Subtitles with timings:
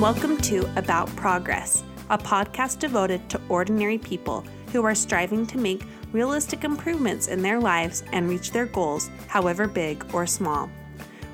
[0.00, 5.84] Welcome to About Progress, a podcast devoted to ordinary people who are striving to make
[6.12, 10.70] realistic improvements in their lives and reach their goals, however big or small.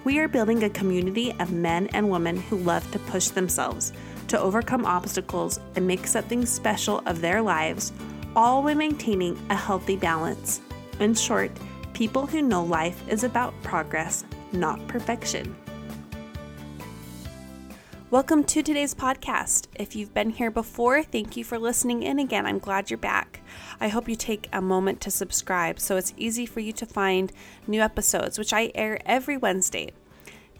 [0.05, 3.93] We are building a community of men and women who love to push themselves,
[4.29, 7.93] to overcome obstacles, and make something special of their lives,
[8.37, 10.61] all while maintaining a healthy balance.
[11.01, 11.51] In short,
[11.95, 15.57] people who know life is about progress, not perfection.
[18.13, 19.69] Welcome to today's podcast.
[19.75, 22.45] If you've been here before, thank you for listening in again.
[22.45, 23.41] I'm glad you're back.
[23.81, 27.33] I hope you take a moment to subscribe so it's easy for you to find
[27.67, 29.93] new episodes, which I air every Wednesday.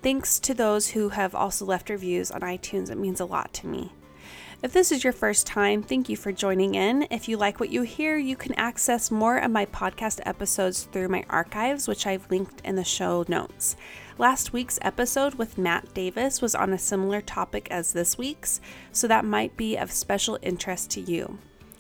[0.01, 2.91] Thanks to those who have also left reviews on iTunes.
[2.91, 3.93] It means a lot to me.
[4.63, 7.07] If this is your first time, thank you for joining in.
[7.11, 11.09] If you like what you hear, you can access more of my podcast episodes through
[11.09, 13.77] my archives, which I've linked in the show notes.
[14.19, 18.61] Last week's episode with Matt Davis was on a similar topic as this week's,
[18.93, 21.39] so that might be of special interest to you.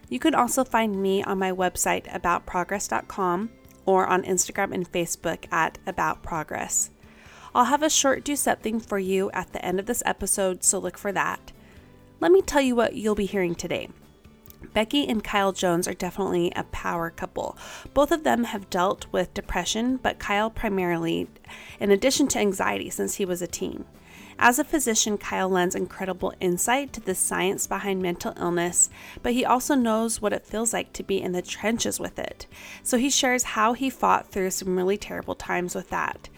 [0.08, 3.50] You can also find me on my website aboutprogress.com
[3.84, 6.88] or on Instagram and Facebook at aboutprogress.
[7.54, 10.78] I'll have a short do something for you at the end of this episode, so
[10.78, 11.52] look for that.
[12.18, 13.90] Let me tell you what you'll be hearing today.
[14.74, 17.56] Becki and Kyle Jones are definitely a power couple.
[17.94, 21.28] Both of them have dealt with depression, but Kyle primarily,
[21.78, 23.84] in addition to anxiety since he was a teen.
[24.38, 28.90] As a physician, Kyle lends incredible insight to the science behind mental illness,
[29.22, 32.46] but he also knows what it feels like to be in the trenches with it.
[32.82, 36.28] So he shares how he fought through some really terrible times with that.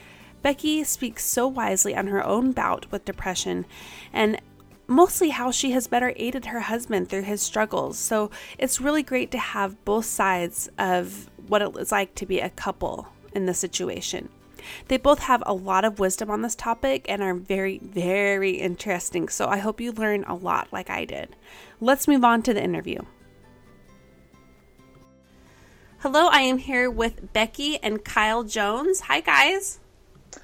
[0.44, 3.64] Becki speaks so wisely on her own bout with depression
[4.12, 4.38] and
[4.86, 7.98] mostly how she has better aided her husband through his struggles.
[7.98, 12.50] So it's really great to have both sides of what it's like to be a
[12.50, 14.28] couple in the situation.
[14.88, 19.28] They both have a lot of wisdom on this topic and are very, very interesting.
[19.28, 21.36] So I hope you learn a lot like I did.
[21.80, 23.00] Let's move on to the interview.
[25.98, 29.00] Hello, I am here with Becki and Kyle Jones.
[29.00, 29.80] Hi, guys.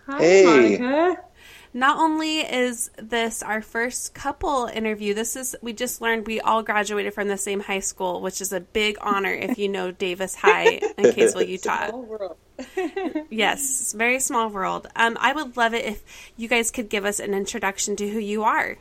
[0.06, 0.78] Hi, hey.
[0.78, 1.29] Monica
[1.72, 6.62] not only is this our first couple interview, this is we just learned we all
[6.62, 10.34] graduated from the same high school, which is a big honor if you know Davis
[10.34, 12.34] High in Kaysville, Utah.
[13.30, 14.88] yes, very small world.
[14.96, 18.18] Um, I would love it if you guys could give us an introduction to who
[18.18, 18.76] you are.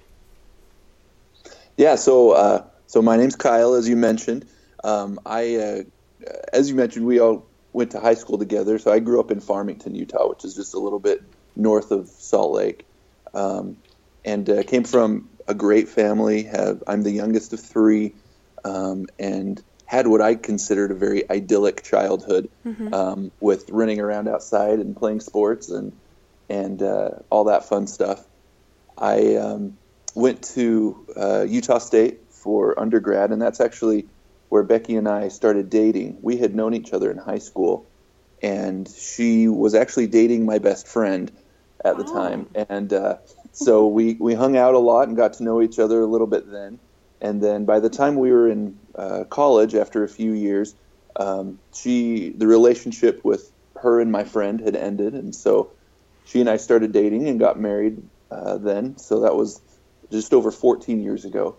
[1.78, 4.48] Yeah, so uh, so my name's Kyle, as you mentioned.
[4.84, 5.84] Um, I, uh,
[6.52, 8.80] as you mentioned, we all went to high school together.
[8.80, 11.22] So I grew up in Farmington, Utah, which is just a little bit
[11.60, 12.86] north of Salt Lake,
[13.34, 13.78] um,
[14.26, 16.44] and uh, came from a great family.
[16.44, 18.14] Have, I'm the youngest of three,
[18.64, 22.94] um, and had what I considered a very idyllic childhood, mm-hmm.
[22.94, 25.92] um, with running around outside and playing sports and
[26.50, 28.26] and uh, all that fun stuff.
[28.98, 29.78] I um,
[30.16, 34.08] went to uh, Utah State for undergrad, and that's actually
[34.50, 36.18] where Becki and I started dating.
[36.22, 37.86] We had known each other in high school,
[38.42, 41.32] and she was actually dating my best friend
[41.84, 42.14] at the oh.
[42.14, 43.18] time, and uh,
[43.52, 46.28] so we we hung out a lot and got to know each other a little
[46.28, 46.80] bit then.
[47.22, 50.76] And then by the time we were in uh, college, after a few years,
[51.16, 53.52] um, she the relationship with
[53.82, 55.72] her and my friend had ended, and so
[56.26, 58.02] she and I started dating and got married
[58.32, 58.98] uh, then.
[58.98, 59.62] So that was
[60.12, 61.56] just over 14 years ago.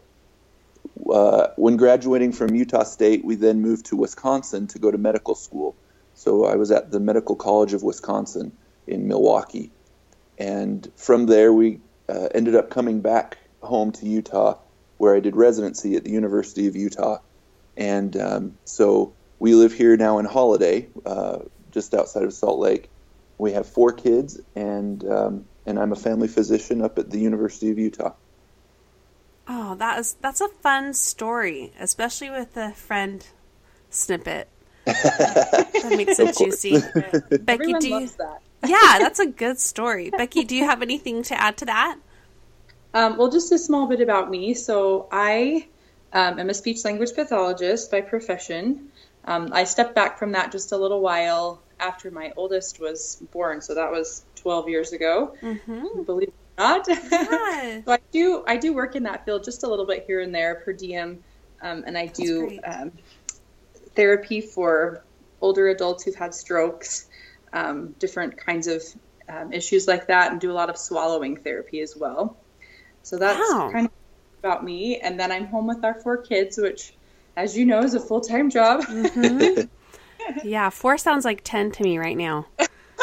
[1.13, 5.35] Uh, when graduating from Utah State, we then moved to Wisconsin to go to medical
[5.35, 5.77] school.
[6.15, 8.53] So I was at the Medical College of Wisconsin
[8.87, 9.71] in Milwaukee.
[10.41, 14.59] And from there, we uh, ended up coming back home to Utah,
[14.97, 17.19] where I did residency at the University of Utah.
[17.77, 21.41] And um, so we live here now in Holladay, uh,
[21.71, 22.89] just outside of Salt Lake.
[23.37, 27.71] We have four kids, and um, and I'm a family physician up at the University
[27.71, 28.13] of Utah.
[29.47, 33.27] Oh, that is that's a fun story, especially with the friend
[33.91, 34.49] snippet.
[34.85, 36.73] that makes it juicy.
[36.73, 38.09] Becki, Everyone do you?
[38.19, 40.11] That yeah, that's a good story.
[40.19, 41.99] Becki, do you have anything to add to that?
[42.93, 44.55] Um, well, just a small bit about me.
[44.55, 45.67] So, I
[46.13, 48.91] um, am a speech language pathologist by profession.
[49.25, 53.61] Um, I stepped back from that just a little while after my oldest was born.
[53.61, 55.37] So, that was 12 years ago.
[55.41, 56.03] Mm-hmm.
[56.03, 56.89] Believe it or not.
[56.89, 57.81] Yeah.
[57.85, 60.35] so, I do, I do work in that field just a little bit here and
[60.35, 61.23] there per diem.
[61.63, 62.93] Um, and I do um,
[63.95, 65.05] therapy for
[65.41, 67.07] older adults who've had strokes
[67.53, 68.83] um, different kinds of
[69.29, 72.37] um, issues like that and do a lot of swallowing therapy as well.
[73.03, 73.71] So that's wow.
[73.73, 73.93] kind of
[74.41, 74.99] about me.
[74.99, 76.95] And then I'm home with our four kids, which,
[77.37, 78.83] as you know, is a full time job.
[78.83, 79.63] Mm-hmm.
[80.45, 82.47] yeah, four sounds like 10 to me right now.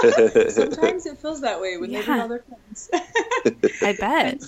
[0.02, 2.00] Sometimes it feels that way when yeah.
[2.02, 2.90] they do all their friends.
[3.82, 4.44] I bet.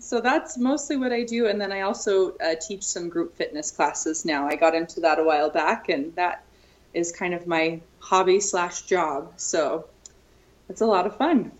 [0.00, 1.46] so that's mostly what I do.
[1.46, 4.46] And then I also uh, teach some group fitness classes now.
[4.46, 6.44] I got into that a while back, and that
[6.94, 9.32] is kind of my hobby slash job.
[9.36, 9.86] So
[10.68, 11.52] it's a lot of fun.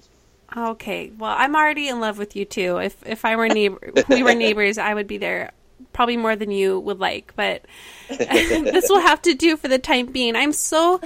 [0.55, 2.77] Okay, well, I'm already in love with you too.
[2.77, 5.53] If if I were neighbor, we were neighbors, I would be there
[5.93, 7.65] probably more than you would like, but
[8.09, 10.37] this will have to do for the time being.
[10.37, 11.01] I'm so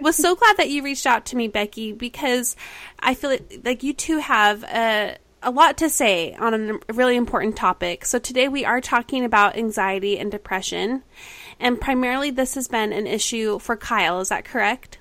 [0.00, 2.56] was so glad that you reached out to me, Becki, because
[2.98, 6.54] I feel like, like you two have a a lot to say on
[6.88, 8.04] a really important topic.
[8.04, 11.02] So today we are talking about anxiety and depression,
[11.62, 14.20] and primarily this has been an issue for Kyle.
[14.20, 14.98] Is that correct?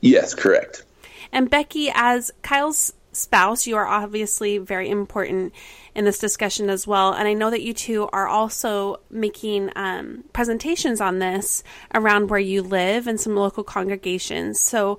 [0.00, 0.84] Yes, correct.
[1.32, 5.52] And Becki, as Kyle's spouse, you are obviously very important
[5.94, 7.12] in this discussion as well.
[7.12, 11.64] And I know that you two are also making um, presentations on this
[11.94, 14.60] around where you live and some local congregations.
[14.60, 14.98] So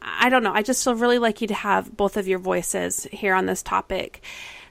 [0.00, 0.52] I don't know.
[0.52, 4.22] I just feel really lucky to have both of your voices here on this topic.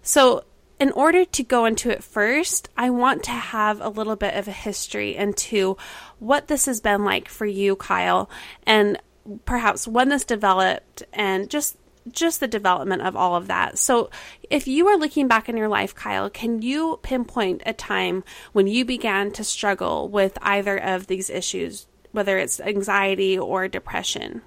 [0.02, 0.44] So,
[0.80, 4.48] in order to go into it first, I want to have a little bit of
[4.48, 5.78] a history into
[6.20, 8.30] what this has been like for you, Kyle,
[8.66, 9.00] and
[9.46, 11.78] perhaps when this developed and just
[12.12, 13.80] just the development of all of that.
[13.80, 14.12] So,
[14.52, 18.24] if you are looking back in your life, Kyle, can you pinpoint a time
[18.54, 24.44] when you began to struggle with either of these issues, whether it's anxiety or depression?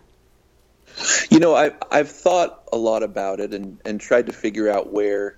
[1.31, 4.93] You know, I've, I've thought a lot about it and, and tried to figure out
[4.93, 5.37] where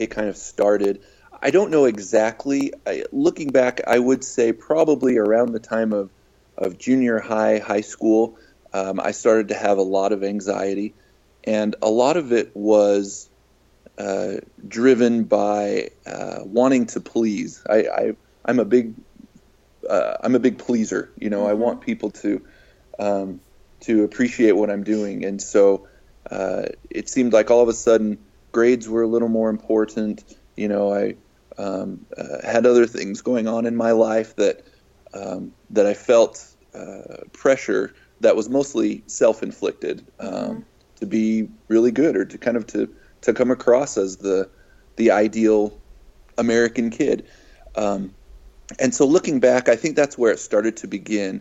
[0.00, 1.02] it kind of started.
[1.40, 2.72] I don't know exactly.
[2.86, 6.10] I, looking back, I would say probably around the time of,
[6.56, 8.38] of junior high, high school,
[8.72, 10.94] um, I started to have a lot of anxiety
[11.44, 13.28] and a lot of it was
[13.98, 14.36] uh,
[14.66, 17.62] driven by uh, wanting to please.
[17.68, 18.16] I, I
[18.48, 18.94] am a big
[19.88, 21.10] uh, I'm a big pleaser.
[21.18, 21.50] You know, mm-hmm.
[21.50, 22.42] I want people to
[22.98, 23.40] um,
[23.80, 25.88] to appreciate what I'm doing, and so
[26.30, 28.18] uh, it seemed like all of a sudden
[28.52, 30.24] grades were a little more important.
[30.56, 31.16] You know, I
[31.58, 34.64] um, uh, had other things going on in my life that
[35.12, 40.06] um, that I felt uh, pressure that was mostly self-inflicted.
[40.18, 40.60] Um, mm-hmm
[41.00, 42.88] to be really good or to kind of to
[43.22, 44.48] to come across as the
[44.96, 45.78] the ideal
[46.38, 47.26] American kid.
[47.74, 48.14] Um,
[48.78, 51.40] and so looking back, I think that's where it started to begin.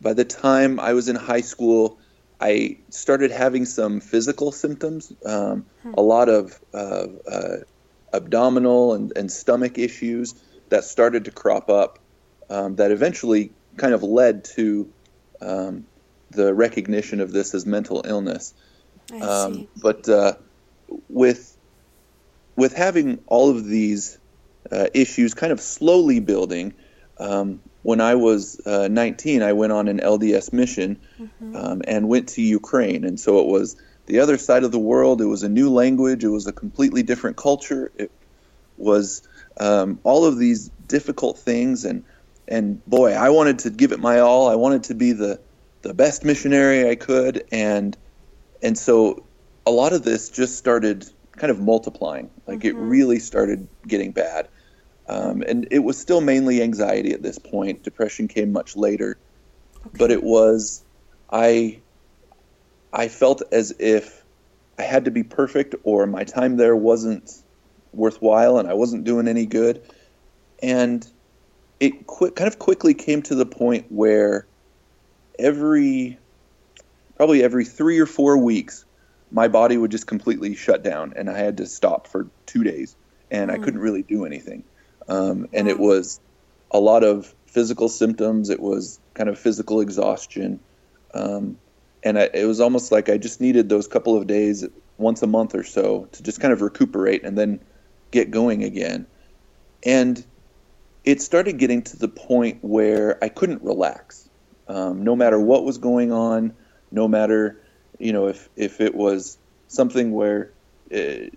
[0.00, 1.98] By the time I was in high school,
[2.40, 5.94] I started having some physical symptoms, um, hmm.
[5.94, 7.56] a lot of uh, uh,
[8.12, 10.34] abdominal and, and, stomach issues
[10.68, 11.98] that started to crop up
[12.48, 14.90] um, that eventually kind of led to
[15.40, 15.86] um,
[16.30, 18.54] the recognition of this as mental illness.
[19.20, 20.34] Um, but uh,
[21.08, 21.56] with
[22.56, 24.18] with having all of these
[24.70, 26.74] uh, issues kind of slowly building,
[27.18, 31.56] um, when I was uh, 19, I went on an LDS mission mm-hmm.
[31.56, 33.76] um, and went to Ukraine, and so it was
[34.06, 35.20] the other side of the world.
[35.20, 36.24] It was a new language.
[36.24, 37.92] It was a completely different culture.
[37.96, 38.10] It
[38.76, 39.22] was
[39.58, 42.04] um, all of these difficult things, and
[42.46, 44.48] and boy, I wanted to give it my all.
[44.48, 45.40] I wanted to be the
[45.82, 47.96] the best missionary I could, and
[48.62, 49.24] and so
[49.66, 52.30] a lot of this just started kind of multiplying.
[52.46, 52.68] Like mm-hmm.
[52.68, 54.48] it really started getting bad.
[55.08, 57.82] Um, and it was still mainly anxiety at this point.
[57.82, 59.18] Depression came much later,
[59.86, 59.96] okay.
[59.98, 60.84] but it was
[61.30, 61.80] I
[62.92, 64.24] I felt as if
[64.78, 67.42] I had to be perfect or my time there wasn't
[67.92, 69.82] worthwhile and I wasn't doing any good.
[70.62, 71.06] And
[71.80, 74.46] it qu- kind of quickly came to the point where
[75.38, 76.18] every
[77.16, 78.84] probably every three or four weeks,
[79.30, 82.96] my body would just completely shut down, and I had to stop for two days,
[83.30, 83.54] and mm.
[83.54, 84.64] I couldn't really do anything.
[85.08, 86.20] Um, and it was
[86.70, 88.50] a lot of physical symptoms.
[88.50, 90.60] It was kind of physical exhaustion,
[91.14, 91.58] um,
[92.02, 94.66] and I, it was almost like I just needed those couple of days
[94.98, 97.60] once a month or so to just kind of recuperate and then
[98.10, 99.06] get going again.
[99.84, 100.24] And
[101.04, 104.28] it started getting to the point where I couldn't relax.
[104.68, 106.54] Um, no matter what was going on,
[106.90, 107.60] no matter
[107.98, 109.38] you know if if it was
[109.68, 110.52] something where
[110.94, 111.30] uh,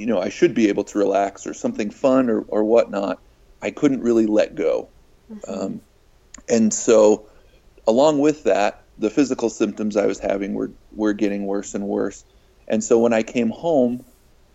[0.00, 3.20] you know I should be able to relax or something fun or or whatnot,
[3.60, 4.88] I couldn't really let go,
[5.30, 5.52] mm-hmm.
[5.52, 5.80] um,
[6.48, 7.26] and so
[7.86, 12.24] along with that, the physical symptoms I was having were were getting worse and worse,
[12.66, 14.02] and so when I came home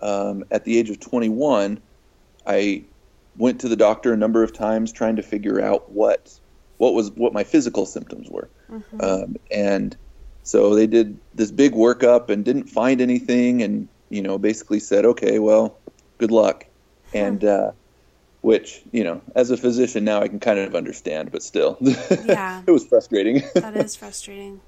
[0.01, 1.79] um, at the age of 21,
[2.47, 2.83] I
[3.37, 6.39] went to the doctor a number of times trying to figure out what
[6.77, 8.99] what was what my physical symptoms were, mm-hmm.
[8.99, 9.95] um, and
[10.41, 15.05] so they did this big workup and didn't find anything, and you know basically said,
[15.05, 15.77] okay, well,
[16.17, 16.65] good luck,
[17.13, 17.71] and uh,
[18.41, 21.77] which you know as a physician now I can kind of understand, but still,
[22.25, 23.41] yeah, it was frustrating.
[23.55, 24.61] that is frustrating.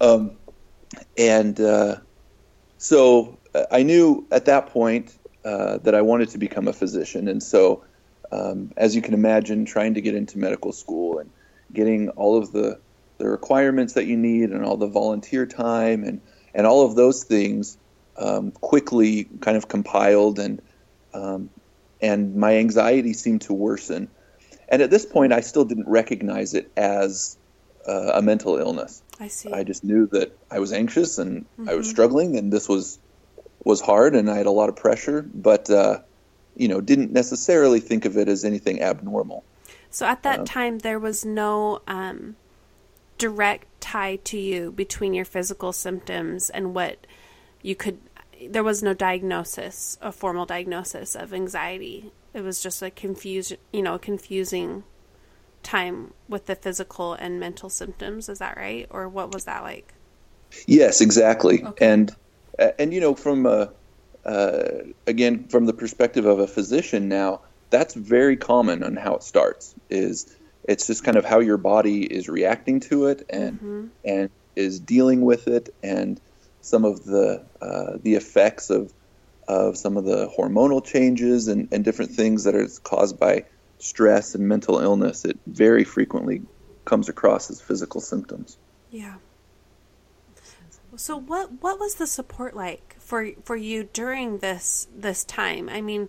[0.00, 0.32] um,
[1.16, 1.96] and uh,
[2.78, 7.28] so uh, I knew at that point uh, that I wanted to become a physician,
[7.28, 7.84] and so
[8.32, 11.30] um, as you can imagine, trying to get into medical school and
[11.72, 12.80] getting all of the
[13.18, 16.20] the requirements that you need and all the volunteer time and
[16.54, 17.78] and all of those things
[18.16, 20.62] um, quickly kind of compiled and
[21.12, 21.50] um,
[22.00, 24.08] and my anxiety seemed to worsen.
[24.68, 27.36] And at this point, I still didn't recognize it as
[27.86, 29.02] uh, a mental illness.
[29.20, 29.52] I see.
[29.52, 31.68] I just knew that I was anxious and Mm-hmm.
[31.68, 32.98] I was struggling, and this was
[33.64, 36.00] was hard, and I had a lot of pressure, but uh,
[36.56, 39.44] you know, didn't necessarily think of it as anything abnormal.
[39.90, 42.36] So at that Uh, time, there was no um,
[43.18, 47.06] direct tie to you between your physical symptoms and what
[47.64, 47.98] you could.
[48.48, 52.12] There was no diagnosis, a formal diagnosis of anxiety.
[52.34, 54.84] It was just a confusion, you know, confusing
[55.62, 58.28] time with the physical and mental symptoms.
[58.28, 59.94] Is that right, or what was that like?
[60.66, 61.64] Yes, exactly.
[61.64, 61.86] Okay.
[61.86, 62.14] And
[62.58, 63.66] uh, and you know, from uh,
[64.24, 64.68] uh,
[65.06, 67.40] again from the perspective of a physician now,
[67.70, 69.74] that's very common on how it starts.
[69.88, 74.78] Is it's just kind of how your body is reacting to it and and is
[74.78, 76.20] dealing with it, and
[76.64, 78.92] some of the uh, the effects of
[79.46, 83.44] of some of the hormonal changes and, and different things that are caused by
[83.78, 85.26] stress and mental illness.
[85.26, 86.40] It very frequently
[86.86, 88.56] comes across as physical symptoms.
[88.90, 89.16] Yeah.
[90.96, 95.68] So what what was the support like for for you during this this time?
[95.68, 96.08] I mean,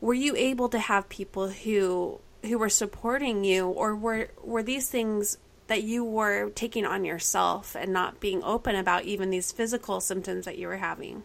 [0.00, 4.88] were you able to have people who who were supporting you or were were these
[4.88, 10.00] things that you were taking on yourself and not being open about even these physical
[10.00, 11.22] symptoms that you were having?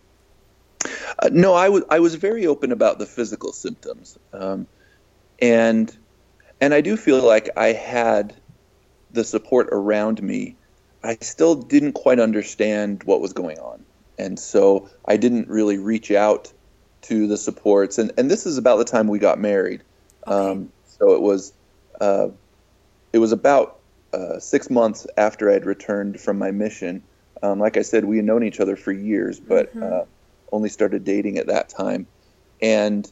[0.85, 4.67] Uh, no, I was I was very open about the physical symptoms, um,
[5.41, 5.95] and
[6.61, 8.33] and I do feel like I had
[9.11, 10.55] the support around me.
[11.03, 13.83] I still didn't quite understand what was going on,
[14.17, 16.51] and so I didn't really reach out
[17.03, 17.97] to the supports.
[17.97, 19.83] and And this is about the time we got married,
[20.27, 21.51] um, so it was
[21.99, 22.29] uh,
[23.11, 23.78] it was about
[24.13, 27.03] uh, six months after I had returned from my mission.
[27.41, 30.05] Um, like I said, we had known each other for years, but uh,
[30.51, 32.07] only started dating at that time,
[32.61, 33.09] and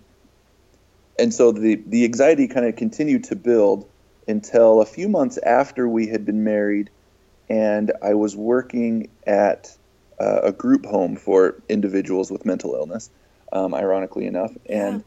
[1.18, 3.88] and so the the anxiety kind of continued to build
[4.28, 6.90] until a few months after we had been married,
[7.50, 9.76] and I was working at
[10.20, 13.10] uh, a group home for individuals with mental illness,
[13.54, 15.04] um, ironically enough, and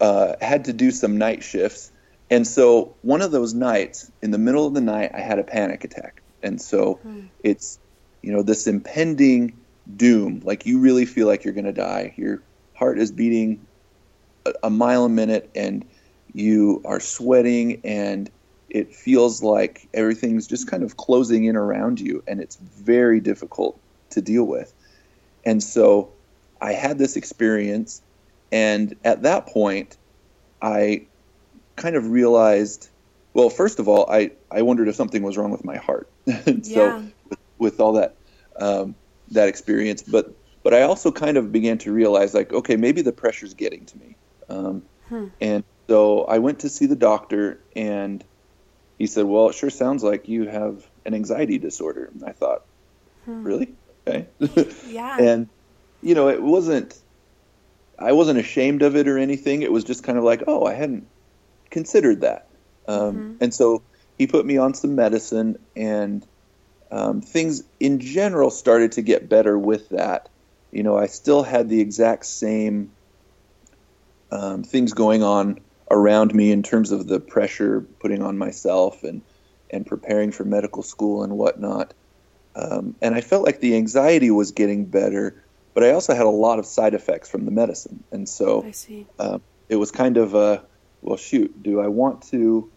[0.00, 1.90] uh, had to do some night shifts.
[2.30, 5.44] And so one of those nights, in the middle of the night, I had a
[5.44, 6.22] panic attack.
[6.42, 7.26] And so hmm.
[7.42, 7.78] it's,
[8.22, 9.56] you know, this impending
[9.96, 10.42] doom.
[10.44, 12.14] Like you really feel like you're going to die.
[12.16, 12.42] Your
[12.74, 13.66] heart is beating
[14.46, 15.84] a, a mile a minute, and
[16.32, 18.30] you are sweating, and
[18.68, 23.78] it feels like everything's just kind of closing in around you, and it's very difficult
[24.10, 24.72] to deal with.
[25.44, 26.12] And so
[26.60, 28.02] I had this experience,
[28.52, 29.96] and at that point,
[30.60, 31.06] I
[31.78, 32.88] kind of realized
[33.34, 36.10] well, first of all, I, I wondered if something was wrong with my heart.
[36.64, 37.02] So Yeah.
[37.28, 38.16] with, with all that
[38.60, 38.96] um,
[39.28, 40.26] that experience, but
[40.64, 43.98] but I also kind of began to realize like, okay, maybe the pressure's getting to
[43.98, 44.18] me.
[44.48, 44.84] Um,
[45.40, 48.24] And so I went to see the doctor, and
[48.98, 52.62] he said, "Well, it sure sounds like you have an anxiety disorder." And I thought,
[53.44, 53.76] really?
[54.08, 54.28] Okay.
[54.82, 55.16] Yeah.
[55.18, 55.50] and
[56.02, 56.94] you know, it wasn't.
[57.98, 59.62] I wasn't ashamed of it or anything.
[59.62, 61.08] It was just kind of like, oh, I hadn't
[61.70, 62.48] considered that.
[62.86, 63.82] Um, And so
[64.16, 66.26] he put me on some medicine, and
[66.90, 70.28] um, things in general started to get better with that.
[70.72, 72.90] You know, I still had the exact same
[74.30, 75.60] um, things going on
[75.90, 79.22] around me in terms of the pressure putting on myself and
[79.70, 81.92] and preparing for medical school and whatnot.
[82.54, 85.44] Um, and I felt like the anxiety was getting better,
[85.74, 88.70] but I also had a lot of side effects from the medicine, and so I
[88.72, 89.06] see.
[89.18, 90.66] uh, it was kind of a
[91.02, 92.70] well shoot do i want to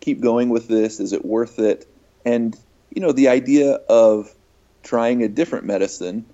[0.00, 1.86] keep going with this is it worth it
[2.24, 2.56] and
[2.90, 4.32] you know the idea of
[4.82, 6.24] trying a different medicine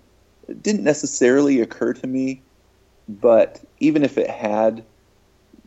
[0.63, 2.43] didn't necessarily occur to me
[3.09, 4.85] but even if it had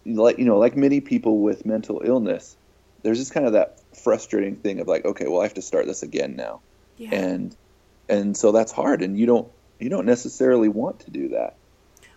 [0.06, 2.56] like you know like many people with mental illness
[3.04, 5.86] there's just kind of that frustrating thing of like okay well i have to start
[5.86, 6.62] this again now
[6.98, 7.14] Yeah.
[7.14, 7.56] and
[8.08, 9.48] and so that's hard and you don't
[9.78, 11.56] you don't necessarily want to do that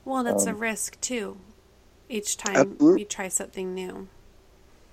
[0.05, 1.37] well, that's a um, risk too.
[2.12, 3.00] Each time absolutely.
[3.00, 4.09] you try something new.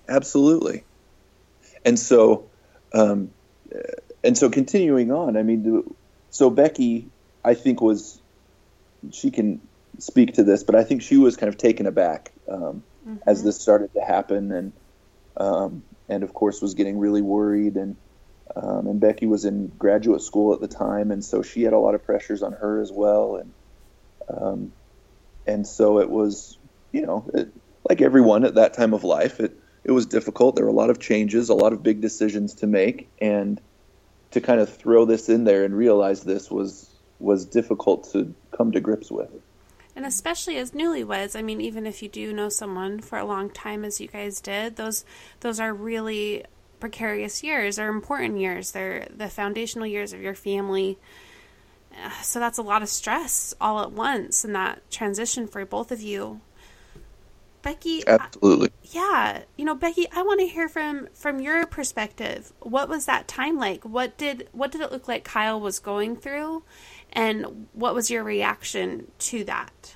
[0.08, 0.84] Absolutely.
[1.84, 2.48] And so,
[2.94, 3.30] um,
[4.24, 5.94] and so continuing on, I mean,
[6.30, 7.06] so Becki,
[7.44, 8.20] I think was,
[9.12, 9.60] she can
[9.98, 12.82] speak to this, but I think she was kind of taken aback um,
[13.26, 14.72] as this started to happen, and
[15.36, 17.96] um, and of course was getting really worried, and
[18.56, 21.78] um, and Becki was in graduate school at the time, and so she had a
[21.78, 23.52] lot of pressures on her as well, and
[24.28, 24.72] um,
[25.46, 26.58] and so it was,
[26.92, 27.52] you know, it,
[27.88, 30.56] like everyone at that time of life, it it was difficult.
[30.56, 33.60] There were a lot of changes, a lot of big decisions to make, and
[34.32, 38.72] to kind of throw this in there and realize this was was difficult to come
[38.72, 39.30] to grips with.
[39.96, 43.50] And especially as newlyweds, I mean, even if you do know someone for a long
[43.50, 45.04] time, as you guys did, those
[45.40, 46.44] those are really
[46.78, 47.76] precarious years.
[47.76, 48.70] They're important years.
[48.70, 50.98] They're the foundational years of your family.
[52.22, 56.00] So that's a lot of stress all at once, and that transition for both of
[56.00, 56.40] you.
[57.62, 58.68] Becki, absolutely.
[58.68, 62.52] I, yeah, you know, Becki, I want to hear from from your perspective.
[62.60, 63.84] What was that time like?
[63.84, 66.62] What did what did it look like Kyle was going through,
[67.12, 69.94] and what was your reaction to that?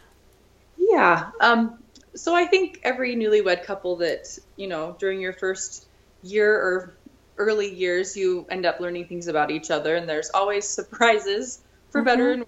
[0.76, 1.78] Yeah, um,
[2.14, 5.87] so I think every newlywed couple that you know during your first
[6.23, 6.94] year or
[7.37, 12.02] early years, you end up learning things about each other, and there's always surprises for
[12.02, 12.06] mm-hmm.
[12.06, 12.47] better and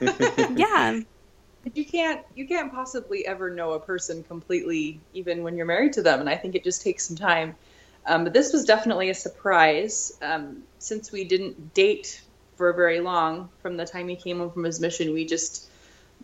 [0.58, 1.00] yeah
[1.72, 6.02] you can't you can't possibly ever know a person completely even when you're married to
[6.02, 7.54] them and i think it just takes some time.
[8.06, 10.12] Um, but this was definitely a surprise.
[10.20, 12.20] Um, since we didn't date
[12.56, 15.70] for very long from the time he came home from his mission we just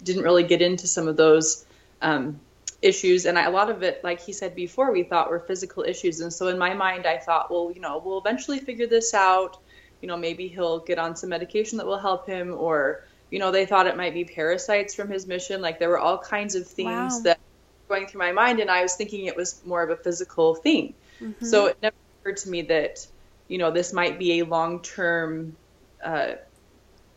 [0.02, 1.64] didn't really get into some of those
[2.02, 2.38] um,
[2.82, 3.26] issues.
[3.26, 6.20] And I, a lot of it like he said before we thought were physical issues.
[6.20, 9.56] And so in my mind i thought well you know we'll eventually figure this out.
[10.02, 13.50] You know maybe he'll get on some medication that will help him or you know,
[13.50, 15.60] they thought it might be parasites from his mission.
[15.60, 17.20] Like there were all kinds of things wow.
[17.24, 17.40] that
[17.88, 20.94] going through my mind, and I was thinking it was more of a physical thing.
[21.20, 21.44] Mm-hmm.
[21.44, 23.06] So it never occurred to me that,
[23.48, 25.56] you know, this might be a long term
[26.02, 26.32] uh,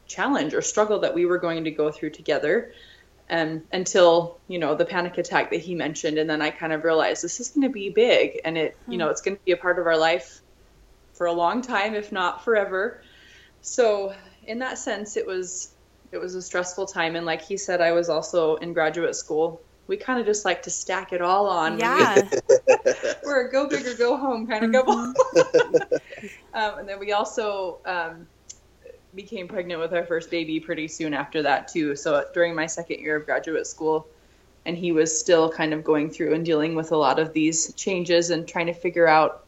[0.08, 2.74] challenge or struggle that we were going to go through together.
[3.29, 6.84] Um, until you know the panic attack that he mentioned, and then I kind of
[6.84, 9.12] realized this is going to be big, and it you know hmm.
[9.12, 10.41] it's going to be a part of our life
[11.13, 13.02] for a long time, if not forever.
[13.62, 14.13] So
[14.45, 15.73] in that sense, it was
[16.13, 17.15] it was a stressful time.
[17.15, 19.62] And like he said, I was also in graduate school.
[19.88, 21.80] We kind of just like to stack it all on.
[21.80, 22.21] Yeah.
[23.23, 24.95] We're a go big or go home kind of couple.
[24.95, 26.26] Mm-hmm.
[26.54, 28.28] um, and then we also um,
[29.15, 31.95] became pregnant with our first baby pretty soon after that, too.
[31.95, 34.08] So during my second year of graduate school,
[34.65, 37.73] and he was still kind of going through and dealing with a lot of these
[37.73, 39.45] changes and trying to figure out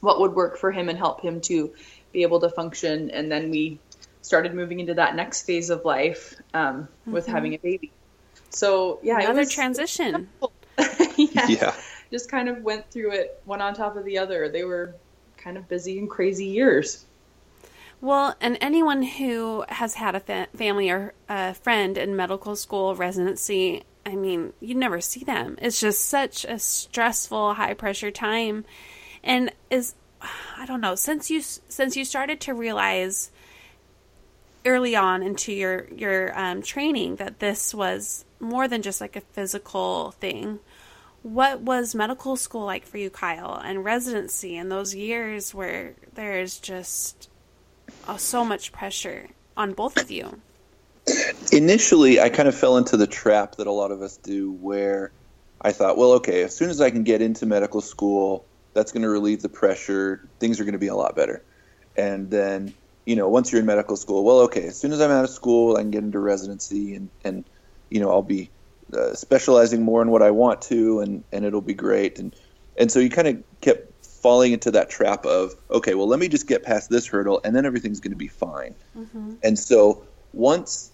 [0.00, 1.72] what would work for him and help him to
[2.12, 3.10] be able to function.
[3.10, 3.80] And then we
[4.26, 7.12] started moving into that next phase of life um, mm-hmm.
[7.12, 7.92] with having a baby.
[8.50, 10.28] So yeah, another transition.
[11.16, 11.46] yeah.
[11.46, 11.74] yeah,
[12.10, 14.48] just kind of went through it one on top of the other.
[14.48, 14.96] They were
[15.36, 17.04] kind of busy and crazy years.
[18.00, 22.94] Well, and anyone who has had a fa- family or a friend in medical school
[22.94, 25.56] residency, I mean, you never see them.
[25.62, 28.64] It's just such a stressful, high pressure time,
[29.22, 29.94] and is
[30.58, 33.30] I don't know since you since you started to realize
[34.66, 39.20] early on into your your um, training that this was more than just like a
[39.20, 40.58] physical thing.
[41.22, 46.58] What was medical school like for you, Kyle, and residency and those years where there's
[46.58, 47.28] just
[48.06, 50.40] oh, so much pressure on both of you?
[51.52, 55.12] Initially, I kind of fell into the trap that a lot of us do where
[55.60, 59.02] I thought, well, okay, as soon as I can get into medical school, that's going
[59.02, 60.28] to relieve the pressure.
[60.38, 61.42] Things are going to be a lot better.
[61.96, 62.74] And then
[63.06, 65.30] you know, once you're in medical school, well, okay, as soon as I'm out of
[65.30, 67.44] school, I can get into residency and, and
[67.88, 68.50] you know, I'll be
[68.92, 72.18] uh, specializing more in what I want to and, and it'll be great.
[72.18, 72.34] And,
[72.76, 76.26] and so you kind of kept falling into that trap of, okay, well, let me
[76.26, 78.74] just get past this hurdle and then everything's going to be fine.
[78.98, 79.34] Mm-hmm.
[79.42, 80.90] And so once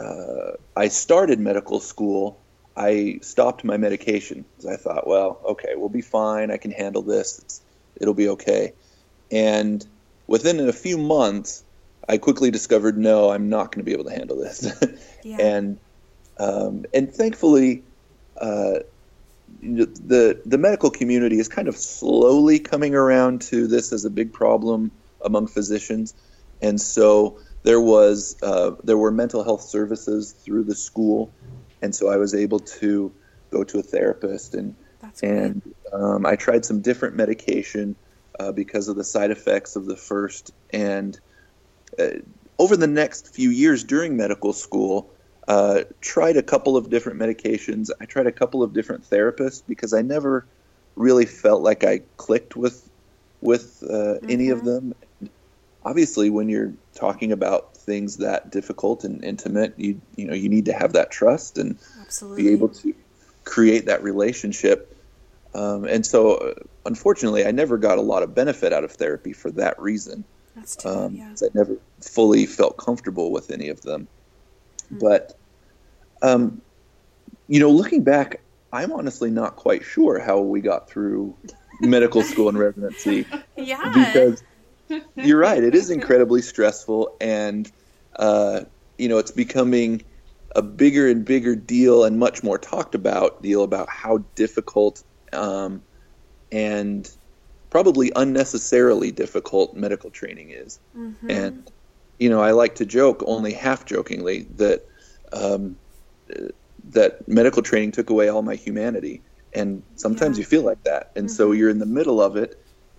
[0.00, 2.40] uh, I started medical school,
[2.76, 6.50] I stopped my medication because I thought, well, okay, we'll be fine.
[6.50, 7.38] I can handle this.
[7.38, 7.60] It's,
[8.00, 8.72] it'll be okay.
[9.30, 9.86] And
[10.32, 11.62] within a few months,
[12.08, 14.66] I quickly discovered, no, I'm not going to be able to handle this.
[15.22, 15.36] yeah.
[15.38, 15.78] And
[16.38, 17.82] um, and thankfully,
[18.38, 18.80] uh,
[19.60, 24.32] the the medical community is kind of slowly coming around to this as a big
[24.32, 24.90] problem
[25.22, 26.14] among physicians,
[26.62, 31.30] and so there was uh, there were mental health services through the school,
[31.82, 33.12] and so I was able to
[33.50, 34.74] go to a therapist and
[35.22, 35.60] and
[35.92, 37.96] um, I tried some different medication
[38.42, 40.52] uh, because of the side effects of the first.
[40.72, 41.18] And
[41.98, 42.18] uh,
[42.58, 45.10] over the next few years during medical school,
[45.46, 47.90] uh, tried a couple of different medications.
[48.00, 50.44] I tried a couple of different therapists because I never
[50.96, 52.88] really felt like I clicked with
[53.40, 54.30] with mm-hmm.
[54.30, 54.90] any of mm-hmm.
[54.90, 55.30] them.
[55.84, 60.66] Obviously, when you're talking about things that difficult and intimate, you you know you need
[60.66, 62.42] to have that trust and Absolutely.
[62.44, 62.94] be able to
[63.44, 64.96] create that relationship
[65.54, 66.54] um, and so, uh,
[66.86, 70.24] unfortunately, I never got a lot of benefit out of therapy for that reason.
[70.56, 71.34] That's too um, yeah.
[71.42, 74.08] I never fully felt comfortable with any of them.
[74.86, 74.98] Mm-hmm.
[74.98, 75.38] But
[76.22, 76.62] um,
[77.48, 78.40] you know, looking back,
[78.72, 81.36] I'm honestly not quite sure how we got through
[81.80, 83.26] medical school and residency.
[83.56, 83.92] Yeah.
[83.92, 84.42] Because
[85.16, 87.70] you're right, it is incredibly stressful, and
[88.16, 88.62] uh,
[88.98, 90.02] you know, it's becoming
[90.54, 95.02] a bigger and bigger deal and much more talked about deal about how difficult
[95.34, 95.82] um,
[96.50, 97.08] and
[97.70, 100.80] probably unnecessarily difficult medical training is.
[100.96, 101.30] Mm-hmm.
[101.30, 101.70] And
[102.18, 104.82] you know, I like to joke, only half jokingly, that
[105.32, 105.76] um,
[106.90, 109.22] that medical training took away all my humanity.
[109.54, 110.40] And sometimes Yeah.
[110.40, 111.10] you feel like that.
[111.16, 111.58] And so Mhm.
[111.58, 112.54] you're in the middle of it,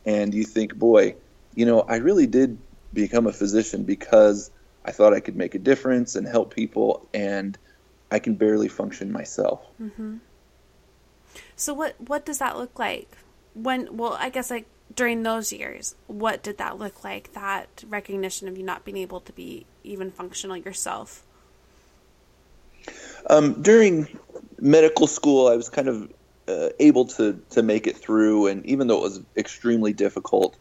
[0.06, 1.16] and you think, boy,
[1.54, 2.60] you know, I really did
[2.94, 4.52] become a physician because
[4.86, 7.58] I thought I could make a difference and help people, and
[8.12, 9.62] I can barely function myself.
[9.82, 10.18] Mm-hmm.
[11.56, 13.18] So what what does that look like?
[13.54, 14.66] When well, I guess like
[14.96, 17.34] during those years, what did that look like?
[17.34, 21.24] That recognition of you not being able to be even functional yourself.
[23.30, 24.08] Um, during
[24.60, 26.14] medical school, I was kind of
[26.48, 30.58] uh, able to to make it through, and even though it was extremely difficult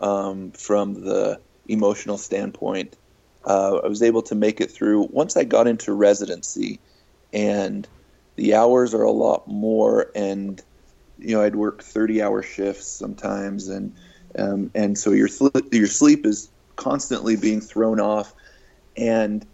[0.00, 2.96] um, from the emotional standpoint,
[3.44, 5.08] uh, I was able to make it through.
[5.10, 6.80] Once I got into residency,
[7.32, 7.88] and
[8.36, 10.60] the hours are a lot more, and
[11.18, 13.94] you know I'd work thirty hour shifts sometimes, and
[14.38, 15.28] um, and so your
[15.70, 18.34] your sleep is constantly being thrown off,
[18.96, 19.46] and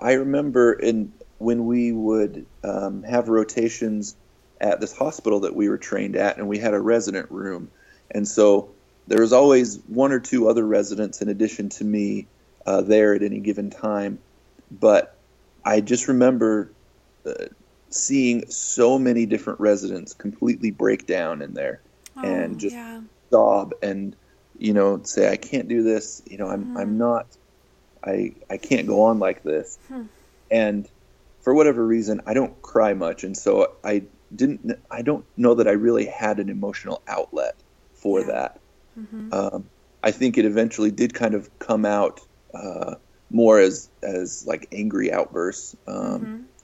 [0.00, 4.16] I remember in when we would um, have rotations
[4.60, 7.70] at this hospital that we were trained at, and we had a resident room,
[8.10, 8.74] and so
[9.06, 12.26] there was always one or two other residents in addition to me
[12.66, 14.18] uh, there at any given time.
[14.70, 15.16] But
[15.64, 16.72] I just remember
[17.24, 17.46] uh,
[17.90, 21.82] seeing so many different residents completely break down in there
[22.22, 23.00] And Oh, just- yeah.
[23.32, 24.16] sob and
[24.58, 26.20] you know say I can't do this.
[26.26, 26.80] You know I'm Mhm.
[26.80, 27.36] I'm not
[28.02, 29.78] I I can't go on like this.
[29.88, 30.02] Hmm.
[30.50, 30.88] And
[31.42, 34.72] for whatever reason, I don't cry much, and so I didn't.
[34.90, 38.26] I don't know that I really had an emotional outlet for Yeah.
[38.26, 38.60] that.
[38.94, 39.70] hmm Um,
[40.02, 42.20] I think it eventually did kind of come out
[42.54, 42.96] uh,
[43.30, 45.76] more as as like angry outbursts.
[45.86, 46.57] Um, uh,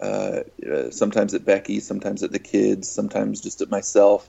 [0.00, 0.42] uh,
[0.90, 4.28] sometimes at Becki, sometimes at the kids, sometimes just at myself.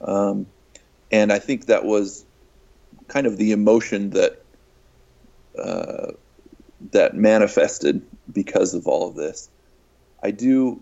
[0.00, 0.46] Um,
[1.10, 2.24] and I think that was
[3.08, 4.42] kind of the emotion that
[5.58, 6.12] uh,
[6.92, 8.02] that manifested
[8.32, 9.50] because of all of this.
[10.22, 10.80] I do,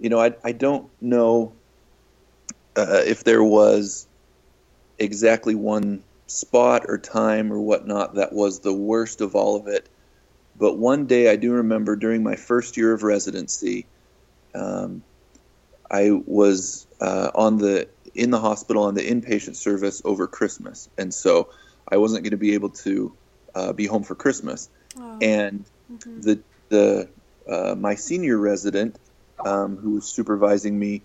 [0.00, 1.52] you know, I, I don't know
[2.76, 4.06] uh, if there was
[4.98, 9.88] exactly one spot or time or whatnot that was the worst of all of it.
[10.56, 13.88] But one day I do remember during my first year of residency,
[14.54, 15.02] um,
[15.90, 21.12] I was uh, on the in the hospital on the inpatient service over Christmas, and
[21.12, 21.50] so
[21.90, 23.16] I wasn't going to be able to
[23.54, 24.68] uh, be home for Christmas.
[24.98, 25.18] Oh.
[25.20, 26.22] And Mhm.
[26.22, 27.10] the the
[27.48, 28.98] uh, my senior resident
[29.44, 31.04] um, who was supervising me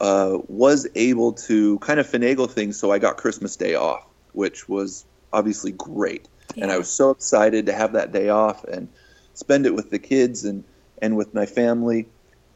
[0.00, 4.68] uh, was able to kind of finagle things, so I got Christmas Day off, which
[4.68, 8.88] was obviously great and I was so excited to have that day off and
[9.34, 10.64] spend it with the kids and
[11.00, 12.08] and with my family.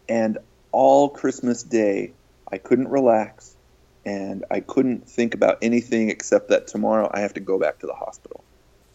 [0.09, 0.39] And
[0.73, 2.15] all Christmas Day,
[2.51, 3.57] I couldn't relax,
[4.05, 7.87] and I couldn't think about anything except that tomorrow I have to go back to
[7.87, 8.45] the hospital.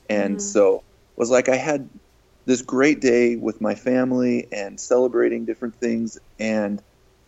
[0.10, 0.42] And Mhm.
[0.42, 0.84] so it
[1.18, 1.90] was like I had
[2.46, 6.82] this great day with my family and celebrating different things, and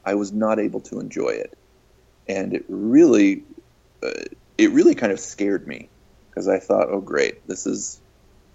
[0.05, 1.57] I was not able to enjoy it.
[2.27, 3.45] And it really,
[4.03, 4.11] uh,
[4.57, 5.91] it really kind of scared me
[6.29, 8.01] because I thought, oh great, this is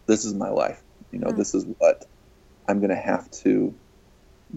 [0.06, 0.82] this is my life.
[1.10, 1.36] You know, Hmm.
[1.36, 2.06] this is what
[2.68, 3.74] I'm going to have to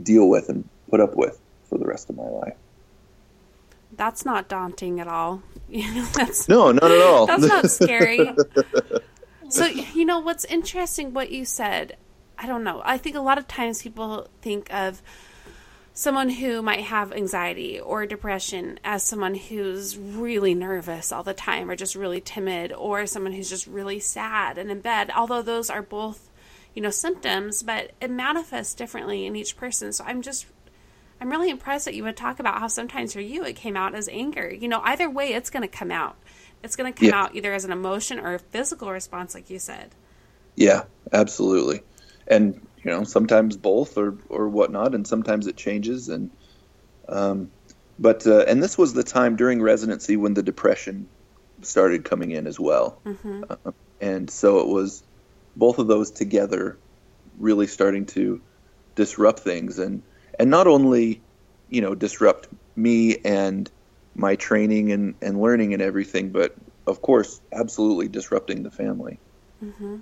[0.01, 2.55] deal with and put up with for the rest of my life.
[3.95, 5.41] That's not daunting at all.
[5.69, 7.25] You know, that's No, not at all.
[7.27, 8.31] That's not scary.
[9.49, 11.97] so, you know, what's interesting what you said,
[12.37, 12.81] I don't know.
[12.85, 15.01] I think a lot of times people think of
[15.97, 21.67] someone who might have anxiety or depression as someone who's really nervous all the time
[21.71, 25.71] or just really timid or someone who's just really sad and in bed, although those
[25.71, 26.29] are both,
[26.75, 29.91] you know, symptoms, but it manifests differently in each person.
[29.91, 30.45] So I'm just
[31.19, 33.95] I'm really impressed that you would talk about how sometimes for you it came out
[33.95, 34.53] as anger.
[34.53, 36.15] You know, either way, it's going to come out.
[36.61, 37.19] It's going to come Yeah.
[37.23, 39.95] out either as an emotion or a physical response, like you said.
[40.53, 41.81] Yeah, absolutely.
[42.27, 46.09] And you know, sometimes both or or whatnot, and sometimes it changes.
[46.09, 46.31] And
[47.09, 47.51] um,
[47.99, 51.09] but uh, and this was the time during residency when the depression
[51.63, 53.01] started coming in as well.
[53.05, 55.03] hmm Uh, and so it was
[55.55, 56.79] both of those together
[57.37, 58.41] really starting to
[58.95, 60.03] disrupt things and
[60.39, 61.23] and not only
[61.67, 63.69] you know disrupt me and
[64.15, 66.53] my training and, and learning and everything but
[66.87, 69.19] of course absolutely disrupting the family
[69.59, 69.97] hmm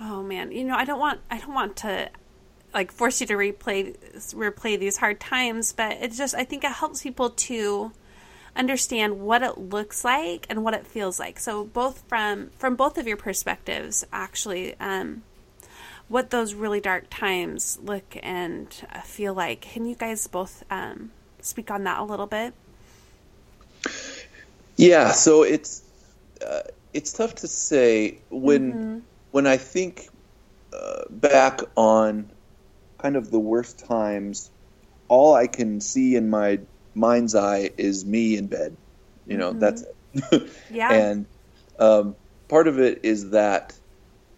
[0.00, 2.10] Oh man, you know, I don't want I don't want to
[2.72, 3.96] like force you to replay
[4.32, 7.92] replay these hard times, but it's just I think it helps people to
[8.54, 11.38] understand what it looks like and what it feels like.
[11.38, 15.22] So both from from both of your perspectives, actually, um,
[16.08, 18.72] what those really dark times look and
[19.04, 19.62] feel like.
[19.62, 22.54] Can you guys both um, speak on that a little bit?
[24.76, 25.12] Yeah.
[25.12, 25.82] So it's
[26.44, 28.98] uh, it's tough to say when mm-hmm.
[29.38, 30.08] When I think
[30.72, 32.28] uh, back on
[32.98, 34.50] kind of the worst times.
[35.06, 36.58] All I can see in my
[36.92, 38.76] mind's eye is me in bed.
[39.28, 39.60] You know, mm-hmm.
[39.60, 40.50] that's it.
[40.72, 40.92] yeah.
[40.92, 41.26] And
[41.78, 42.16] um,
[42.48, 43.78] part of it is that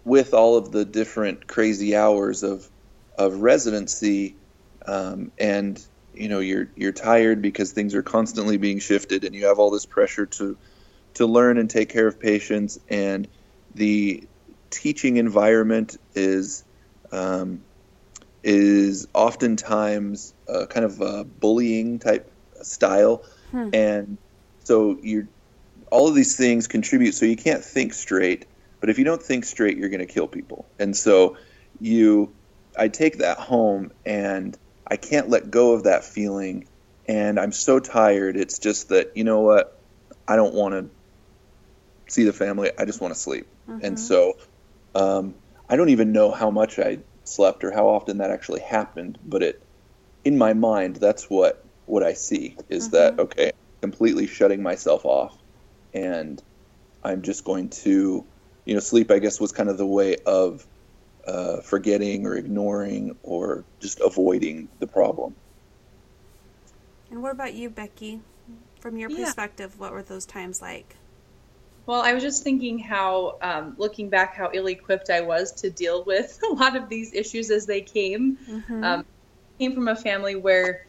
[0.05, 2.69] with all of the different crazy hours of
[3.17, 4.37] of residency,
[4.85, 5.83] um, and
[6.15, 9.71] you know you're you're tired because things are constantly being shifted, and you have all
[9.71, 10.59] this pressure to
[11.15, 13.27] to learn and take care of patients, and
[13.75, 14.25] the
[14.71, 16.65] teaching environment is
[17.13, 17.63] um,
[18.43, 22.31] is oftentimes a kind of a bullying type
[22.63, 23.71] style, hmm.
[23.73, 24.19] and
[24.65, 25.29] so you're
[25.91, 27.13] all of these things contribute.
[27.13, 28.47] So you can't think straight,
[28.81, 30.67] but if you don't think straight, you're going to kill people.
[30.79, 31.37] And so
[31.81, 32.33] you,
[32.79, 34.57] I take that home, and
[34.87, 36.67] I can't let go of that feeling,
[37.07, 38.37] and I'm so tired.
[38.37, 39.79] It's just that you know what,
[40.27, 42.71] I don't want to see the family.
[42.79, 43.85] I just want to sleep, mm-hmm.
[43.85, 44.37] and so.
[44.95, 45.35] Um,
[45.69, 49.43] I don't even know how much I slept or how often that actually happened, but
[49.43, 49.63] it
[50.25, 52.97] in my mind that's what what I see is mm-hmm.
[52.97, 55.37] that okay, completely shutting myself off
[55.95, 56.43] and
[57.03, 58.25] I'm just going to
[58.65, 60.67] you know sleep I guess was kind of the way of
[61.27, 65.35] uh, forgetting or ignoring or just avoiding the problem.
[67.11, 68.21] And what about you, Becki?
[68.81, 69.25] From your yeah.
[69.25, 70.97] perspective, what were those times like?
[71.91, 75.71] Well, I was just thinking how, um, looking back, how ill equipped I was to
[75.71, 78.39] deal with a lot of these issues as they came.
[78.49, 78.85] Mm-hmm.
[78.85, 79.05] Um,
[79.59, 80.87] came from a family where,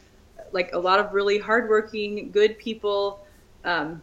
[0.52, 3.26] like, a lot of really hardworking, good people,
[3.64, 4.00] um,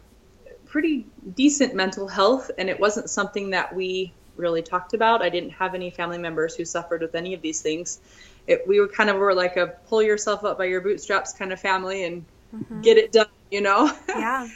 [0.66, 5.22] pretty decent mental health, and it wasn't something that we really talked about.
[5.22, 7.98] I didn't have any family members who suffered with any of these things.
[8.46, 11.50] It, we were kind of were like a pull yourself up by your bootstraps kind
[11.50, 12.82] of family and mm-hmm.
[12.82, 13.90] get it done, you know?
[14.10, 14.48] Yeah.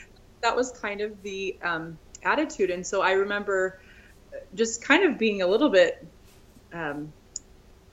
[0.42, 2.70] that was kind of the um, attitude.
[2.70, 3.80] And so I remember
[4.54, 6.06] just kind of being a little bit,
[6.72, 7.12] um,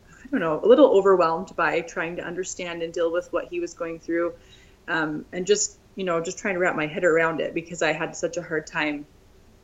[0.10, 3.60] I don't know, a little overwhelmed by trying to understand and deal with what he
[3.60, 4.34] was going through.
[4.88, 7.94] Um, and just, you know, just trying to wrap my head around it because I
[7.94, 9.06] had such a hard time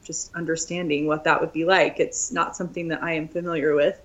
[0.04, 2.00] just understanding what that would be like.
[2.00, 4.00] It's not something that I am familiar with.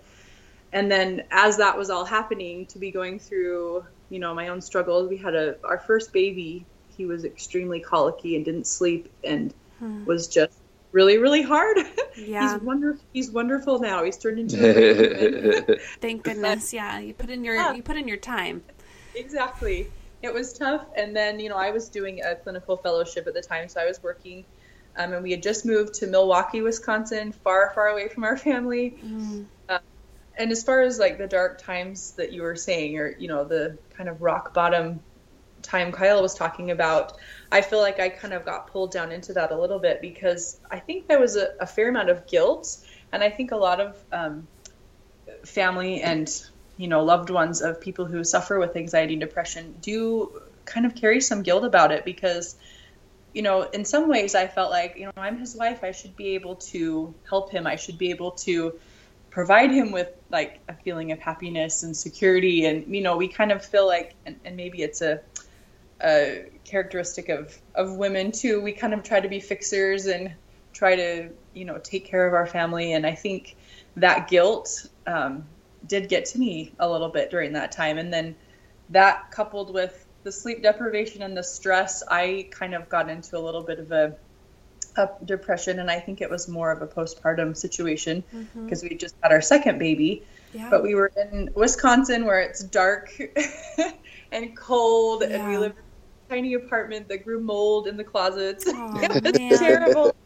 [0.72, 4.60] And then as that was all happening, to be going through, you know, my own
[4.60, 6.64] struggles, we had a our first baby.
[6.96, 10.04] He was extremely colicky and didn't sleep and hmm.
[10.04, 10.56] was just
[10.92, 11.78] really really hard.
[12.14, 12.52] Yeah.
[12.52, 13.04] he's wonderful.
[13.14, 14.04] He's wonderful now.
[14.04, 15.78] He's turned into.
[16.02, 16.70] Thank goodness.
[16.74, 17.72] Yeah, you put in your yeah.
[17.72, 18.62] you put in your time.
[19.14, 19.88] Exactly.
[20.20, 23.40] It was tough, and then you know I was doing a clinical fellowship at the
[23.40, 24.44] time, so I was working,
[24.94, 28.98] um, and we had just moved to Milwaukee, Wisconsin, far far away from our family.
[29.02, 29.46] Mm.
[29.70, 29.78] Uh,
[30.36, 33.44] and as far as like the dark times that you were saying, or you know
[33.44, 35.00] the kind of rock bottom
[35.62, 37.16] time Kyle was talking about,
[37.52, 40.58] I feel like I kind of got pulled down into that a little bit because
[40.70, 42.78] I think there was a, a fair amount of guilt,
[43.12, 44.48] and I think a lot of um,
[45.44, 46.28] family and
[46.78, 50.94] you know loved ones of people who suffer with anxiety and depression do kind of
[50.94, 52.56] carry some guilt about it because
[53.34, 56.16] you know in some ways I felt like you know I'm his wife, I should
[56.16, 58.78] be able to help him, I should be able to
[59.30, 62.64] provide him with like a feeling of happiness and security.
[62.64, 65.20] And you know we kind of feel like and, and maybe it's a
[66.02, 68.60] a characteristic of of women too.
[68.60, 70.32] We kind of try to be fixers and
[70.72, 73.56] try to you know take care of our family, and I think
[73.96, 75.44] that guilt um,
[75.86, 78.34] did get to me a little bit during that time, and then
[78.88, 83.40] that coupled with the sleep deprivation and the stress, I kind of got into a
[83.40, 84.16] little bit of a,
[84.96, 88.88] a depression, and I think it was more of a postpartum situation because mm-hmm.
[88.88, 90.22] we just had our second baby.
[90.54, 90.68] Yeah.
[90.70, 93.10] But we were in Wisconsin where it's dark
[94.32, 95.36] and cold, yeah.
[95.36, 95.74] and we live
[96.32, 98.64] tiny apartment that grew mold in the closets.
[98.66, 100.16] Oh, it was terrible.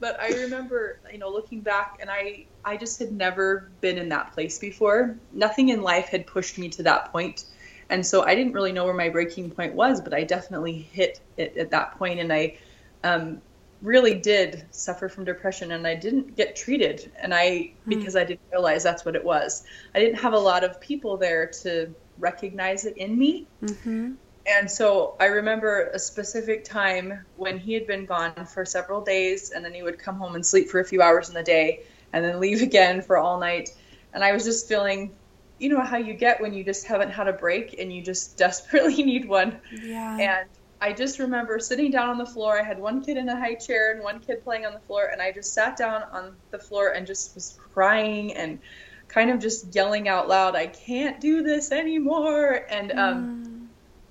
[0.00, 4.08] But I remember, you know, looking back, and I, I just had never been in
[4.08, 5.18] that place before.
[5.32, 7.44] Nothing in life had pushed me to that point,
[7.90, 10.00] and so I didn't really know where my breaking point was.
[10.00, 12.56] But I definitely hit it at that point, and I,
[13.04, 13.42] um,
[13.82, 17.90] really did suffer from depression, and I didn't get treated, and I mm.
[17.90, 19.64] because I didn't realize that's what it was.
[19.94, 23.48] I didn't have a lot of people there to recognize it in me.
[23.62, 24.12] Mm-hmm
[24.46, 29.50] and so I remember a specific time when he had been gone for several days,
[29.50, 31.80] and then he would come home and sleep for a few hours in the day,
[32.12, 33.68] and then leave again for all night.
[34.12, 35.16] And I was just feeling,
[35.58, 38.36] you know how you get when you just haven't had a break and you just
[38.38, 39.60] desperately need one.
[39.70, 40.18] Yeah.
[40.18, 40.48] And
[40.80, 42.58] I just remember sitting down on the floor.
[42.58, 45.08] I had one kid in a high chair and one kid playing on the floor,
[45.12, 48.58] and I just sat down on the floor and just was crying and
[49.06, 53.51] kind of just yelling out loud, "I can't do this anymore!" And um, Mm.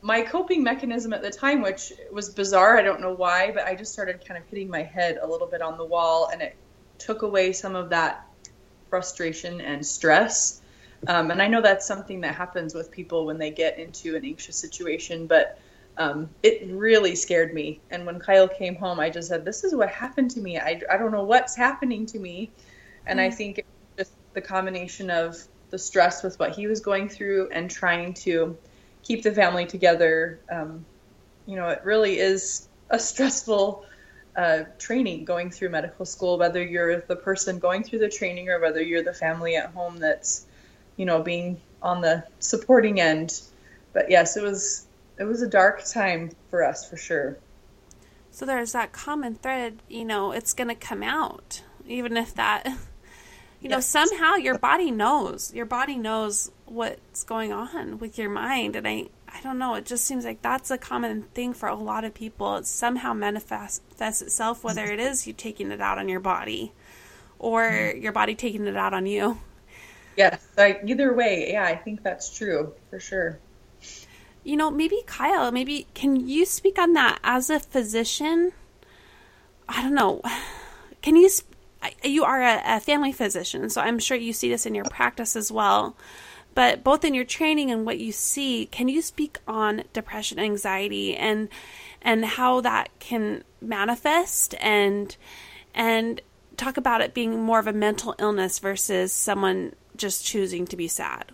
[0.02, 3.76] My coping mechanism at the time, which was bizarre, I don't know why, but I
[3.76, 6.56] just started kind of hitting my head a little bit on the wall, and it
[6.98, 8.26] took away some of that
[8.90, 10.62] frustration and stress.
[11.08, 14.26] Um, and I know that's something that happens with people when they get into an
[14.26, 15.60] anxious situation, but
[15.98, 17.80] um, it really scared me.
[17.90, 20.58] And when Kyle came home, I just said, This is what happened to me.
[20.58, 22.52] I, I don't know what's happening to me.
[23.06, 25.38] And I think it's just the combination of
[25.72, 28.58] the stress with what he was going through and trying to
[29.04, 30.40] keep the family together.
[30.52, 30.86] Um,
[31.46, 33.84] you know, it really is a stressful
[34.36, 38.60] uh, training going through medical school, whether you're the person going through the training or
[38.60, 40.46] whether you're the family at home that's,
[40.98, 43.42] you know, being on the supporting end.
[43.94, 44.88] But yes, it was
[45.18, 47.38] it was a dark time for us for sure.
[48.32, 52.66] So there's that common thread, you know, it's going to come out, even if that,
[53.60, 53.82] you know, Yes.
[53.82, 55.54] somehow your body knows.
[55.54, 58.76] Your body knows what's going on with your mind.
[58.76, 61.76] And I, I don't know, it just seems like that's a common thing for a
[61.76, 62.58] lot of people.
[62.58, 66.72] It somehow manifests itself, whether it is you taking it out on your body
[67.40, 68.02] or hmm.
[68.02, 69.40] your body taking it out on you.
[70.18, 73.40] Yes, like either way, yeah, I think that's true for sure.
[74.44, 78.52] You know, maybe Kyle, maybe can you speak on that as a physician?
[79.70, 80.22] I don't know.
[81.02, 81.30] Can you?
[81.30, 81.50] sp-
[81.82, 85.36] I- You are a family physician, so I'm sure you see this in your practice
[85.36, 85.96] as well.
[86.54, 91.16] But both in your training and what you see, can you speak on depression, anxiety,
[91.16, 91.50] and
[92.02, 95.16] and how that can manifest and
[95.74, 96.22] and
[96.58, 100.88] talk about it being more of a mental illness versus someone just choosing to be
[100.88, 101.32] sad?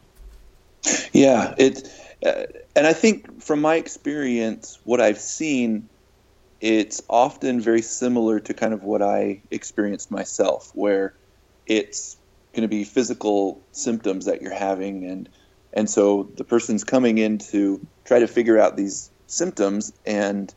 [1.12, 1.90] Yeah, it,
[2.26, 2.44] uh,
[2.76, 5.90] and I think from my experience, what I've seen,
[6.62, 11.14] it's often very similar to kind of what I experienced myself, where
[11.66, 12.18] it's
[12.54, 15.30] going to be physical symptoms that you're having, and
[15.74, 20.54] and so the person's coming in to try to figure out these symptoms, and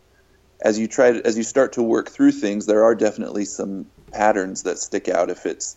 [0.62, 3.86] as you try to, as you start to work through things, there are definitely some
[4.12, 5.76] patterns that stick out if it's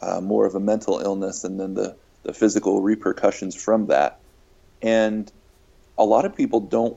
[0.00, 4.20] uh, more of a mental illness, and then the the physical repercussions from that.
[4.80, 5.30] And
[5.98, 6.96] a lot of people don't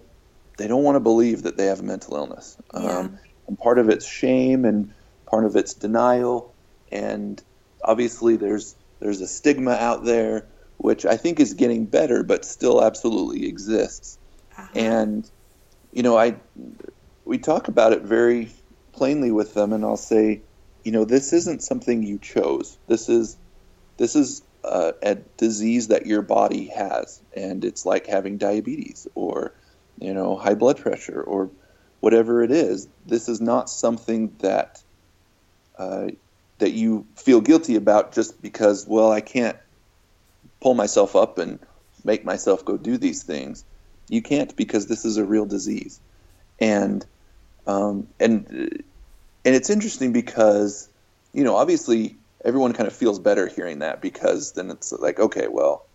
[0.58, 2.58] they don't want to believe that they have a mental illness.
[2.74, 2.80] Yeah.
[2.80, 4.94] Um, and part of it's shame and
[5.26, 6.54] part of it's denial.
[6.92, 7.42] And
[7.86, 10.46] obviously there's there's a stigma out there
[10.78, 14.18] which I think is getting better but still absolutely exists.
[14.58, 14.68] Uh-huh.
[14.76, 15.30] And
[15.94, 16.36] you know, I
[17.24, 18.52] we talk about it very
[18.92, 20.42] plainly with them and I'll say,
[20.84, 22.78] you know, this isn't something you chose.
[22.88, 23.38] This is
[23.98, 29.54] this is uh, a disease that your body has, and it's like having diabetes or,
[30.00, 31.50] you know, high blood pressure or
[32.00, 32.88] whatever it is.
[33.06, 34.84] This is not something that
[35.78, 36.08] uh,
[36.60, 39.58] that you feel guilty about just because, well, I can't
[40.62, 41.60] pull myself up and
[42.04, 43.66] make myself go do these things.
[44.08, 46.00] You can't because this is a real disease,
[46.60, 47.06] and
[47.66, 48.46] um, and
[49.44, 50.88] and it's interesting because
[51.34, 55.48] you know obviously everyone kind of feels better hearing that because then it's like okay
[55.50, 55.86] well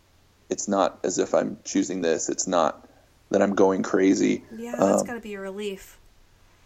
[0.49, 2.88] it's not as if i'm choosing this it's not
[3.31, 5.96] that i'm going crazy Yeah, that's Um, got to be a relief.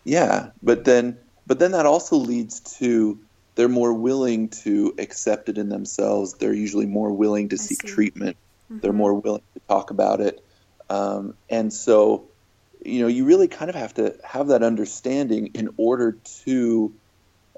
[0.04, 3.18] yeah but then but then that also leads to
[3.56, 6.34] they're more willing to accept it in themselves.
[6.34, 7.88] They're usually more willing to I seek see.
[7.88, 8.36] treatment.
[8.70, 8.96] They're Mhm.
[8.96, 10.40] more willing to talk about it.
[10.90, 12.30] Um, and so
[12.84, 16.94] you know you really kind of have to have that understanding in order to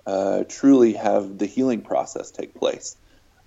[0.06, 2.96] uh, truly have the healing process take place.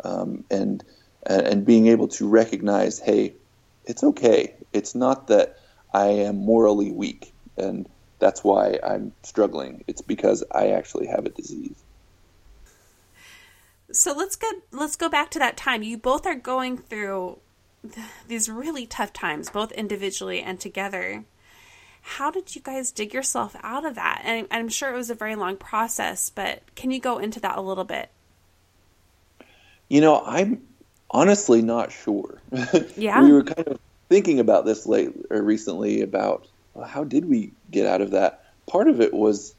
[0.03, 0.83] Um, and
[1.25, 3.35] and being able to recognize hey
[3.85, 4.55] it's okay.
[4.73, 5.55] It's not that
[5.93, 7.87] i am morally weak and
[8.19, 9.83] that's why i'm struggling.
[9.87, 11.83] It's because i actually have a disease
[13.91, 15.83] So let's go let's go back to that time.
[15.83, 17.39] You both are going through
[17.83, 21.25] th- these really tough times, both individually and together.
[22.01, 24.21] How did you guys dig yourself out of that?
[24.23, 27.57] And I'm sure it was a very long process, but can you go into that
[27.57, 28.09] a little bit?
[29.89, 30.61] You know, I'm
[31.11, 32.41] honestly not sure.
[32.95, 33.21] Yeah.
[33.23, 37.51] we were kind of thinking about this late or recently about well, how did we
[37.71, 38.43] get out of that?
[38.67, 39.55] Part of it was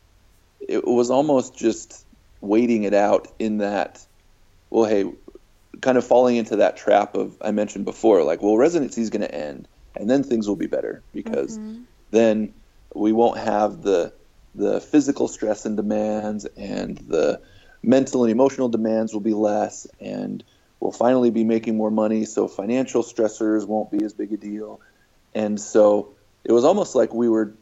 [0.60, 2.04] it was almost just
[2.40, 4.04] waiting it out in that
[4.70, 5.04] well, hey,
[5.80, 9.22] kind of falling into that trap of I mentioned before, like, well, residency is going
[9.22, 11.82] to end, and then things will be better because mm-hmm.
[12.10, 12.54] then
[12.94, 14.12] we won't have the
[14.54, 17.40] the physical stress and demands, and the
[17.82, 20.42] mental and emotional demands will be less, and
[20.80, 24.80] we'll finally be making more money, so financial stressors won't be as big a deal.
[25.34, 27.54] And so it was almost like we were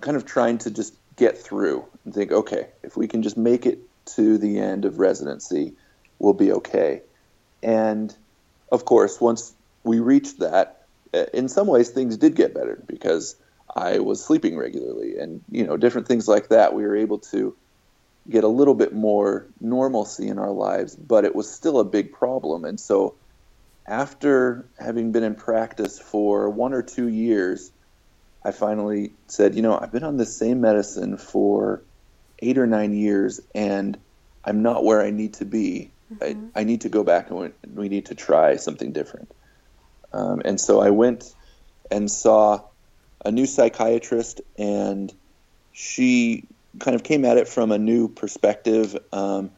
[0.00, 3.64] kind of trying to just get through and think, okay, if we can just make
[3.64, 5.74] it to the end of residency,
[6.18, 7.02] we'll be okay.
[7.62, 8.14] And
[8.70, 9.54] of course, once
[9.84, 13.36] we reached that, uh, in some ways things did get better because
[13.74, 16.74] I was sleeping regularly and you know different things like that.
[16.74, 17.56] We were able to
[18.28, 22.12] get a little bit more normalcy in our lives, but it was still a big
[22.12, 22.64] problem.
[22.64, 23.16] And so
[23.86, 27.70] after having been in practice for one or two years,
[28.44, 31.82] I finally said, you know, I've been on the same medicine for
[32.40, 33.98] eight or nine years and
[34.44, 35.92] I'm not where I need to be.
[36.12, 36.48] Mm-hmm.
[36.54, 39.30] I, I, need to go back and we need to try something different.
[40.12, 41.34] Um, and so I went
[41.90, 42.62] and saw
[43.24, 45.12] a new psychiatrist, and
[45.72, 46.46] she
[46.78, 49.50] kind of came at it from a new perspective um,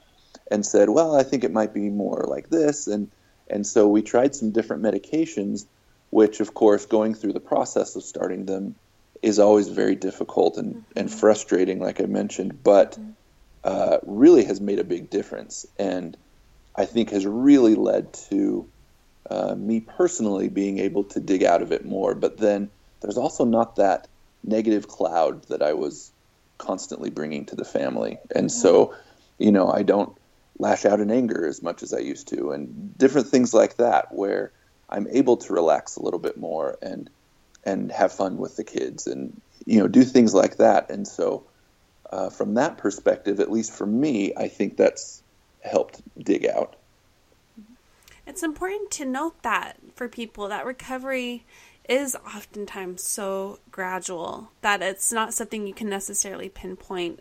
[0.50, 3.10] and said, "Well, I think it might be more like this." And
[3.50, 5.66] and so we tried some different medications,
[6.10, 8.74] which, of course, going through the process of starting them
[9.22, 10.98] is always very difficult and, mm-hmm.
[10.98, 13.10] and frustrating, like I mentioned, but mm-hmm.
[13.64, 15.66] uh, really has made a big difference.
[15.78, 16.16] And
[16.78, 18.68] I think has really led to
[19.28, 22.14] uh, me personally being able to dig out of it more.
[22.14, 22.70] But then
[23.00, 24.06] there's also not that
[24.44, 26.12] negative cloud that I was
[26.56, 28.18] constantly bringing to the family.
[28.34, 28.60] And mm-hmm.
[28.60, 28.94] so,
[29.38, 30.16] you know, I don't
[30.58, 34.14] lash out in anger as much as I used to, and different things like that,
[34.14, 34.52] where
[34.88, 37.10] I'm able to relax a little bit more and
[37.64, 40.90] and have fun with the kids, and you know, do things like that.
[40.90, 41.44] And so,
[42.10, 45.22] uh, from that perspective, at least for me, I think that's
[45.68, 46.76] helped dig out.
[48.26, 51.44] It's important to note that for people that recovery
[51.88, 57.20] is oftentimes so gradual that it's not something you can necessarily pinpoint.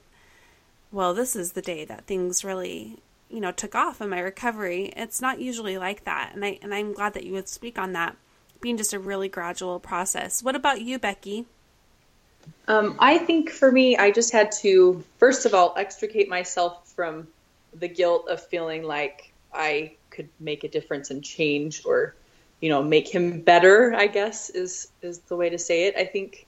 [0.92, 4.92] Well, this is the day that things really, you know, took off in my recovery.
[4.98, 7.94] It's not usually like that, and I and I'm glad that you would speak on
[7.94, 8.18] that
[8.60, 10.44] being just a really gradual process.
[10.44, 11.46] What about you, Becki?
[12.68, 17.28] Um, I think for me, I just had to first of all extricate myself from
[17.80, 22.16] the guilt of feeling like I could make a difference and change or,
[22.60, 25.96] you know, make him better, I guess is, is the way to say it.
[25.96, 26.46] I think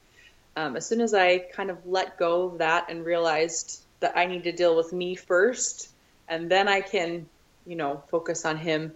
[0.55, 4.25] um, as soon as I kind of let go of that and realized that I
[4.25, 5.89] need to deal with me first,
[6.27, 7.27] and then I can,
[7.65, 8.93] you know, focus on him.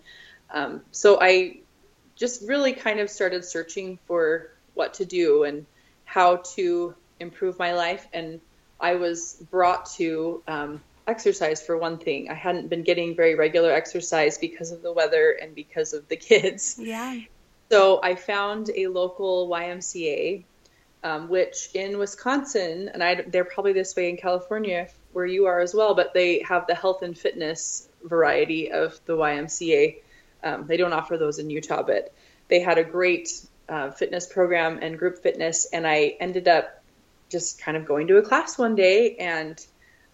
[0.51, 1.57] Um, so I
[2.15, 5.65] just really kind of started searching for what to do and
[6.05, 8.07] how to improve my life.
[8.13, 8.39] And
[8.79, 12.29] I was brought to um, exercise for one thing.
[12.29, 16.15] I hadn't been getting very regular exercise because of the weather and because of the
[16.29, 16.77] kids.
[16.79, 17.19] Yeah.
[17.71, 20.43] So I found a local YMCA,
[21.03, 25.59] um, which in Wisconsin, and I, they're probably this way in California where you are
[25.59, 29.97] as well, but they have the health and fitness variety of the YMCA.
[30.43, 32.13] Um, they don't offer those in Utah, but
[32.47, 33.29] they had a great
[33.69, 36.83] uh, fitness program and group fitness, and I ended up
[37.29, 39.65] just kind of going to a class one day and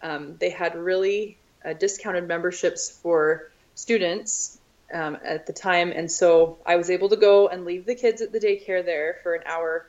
[0.02, 4.58] um, they had really uh, discounted memberships for students
[4.94, 8.22] um, at the time, and so I was able to go and leave the kids
[8.22, 9.88] at the daycare there for an hour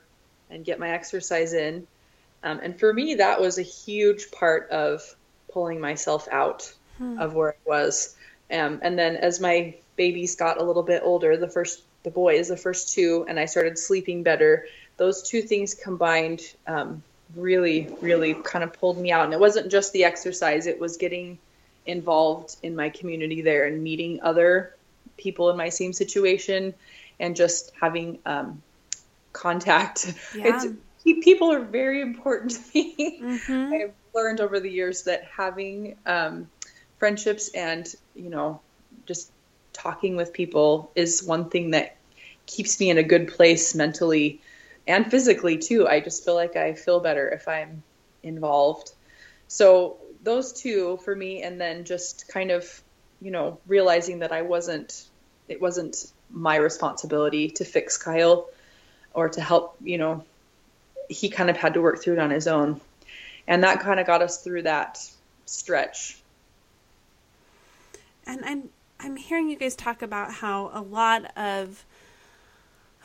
[0.49, 1.87] and get my exercise in.
[2.43, 5.15] Um, and for me, that was a huge part of
[5.51, 7.19] pulling myself out hmm.
[7.19, 8.15] of where I was.
[8.51, 12.47] Um, and then as my babies got a little bit older, the first the boys,
[12.47, 14.65] the first two, and I started sleeping better.
[14.97, 17.03] Those two things combined um,
[17.35, 19.25] really, really kind of pulled me out.
[19.25, 21.37] And it wasn't just the exercise, it was getting
[21.85, 24.75] involved in my community there and meeting other
[25.17, 26.73] people in my same situation
[27.19, 28.61] and just having um,
[29.33, 30.13] contact.
[30.35, 30.61] Yeah.
[30.63, 30.67] It's,
[31.23, 33.19] people are very important to me.
[33.21, 33.73] Mm-hmm.
[33.81, 36.47] I've learned over the years that having um,
[36.99, 38.61] friendships and, you know,
[39.07, 39.31] just
[39.73, 41.95] talking with people is one thing that
[42.45, 44.41] keeps me in a good place mentally
[44.87, 45.87] and physically too.
[45.87, 47.83] I just feel like I feel better if I'm
[48.23, 48.91] involved.
[49.47, 52.81] So those two for me, and then just kind of,
[53.21, 55.05] you know, realizing that I wasn't,
[55.47, 58.49] it wasn't my responsibility to fix Kyle
[59.13, 60.23] or to help, you know,
[61.09, 62.79] he kind of had to work through it on his own.
[63.47, 65.05] And that kind of got us through that
[65.45, 66.17] stretch.
[68.25, 68.69] And I'm
[68.99, 71.83] I'm hearing you guys talk about how a lot of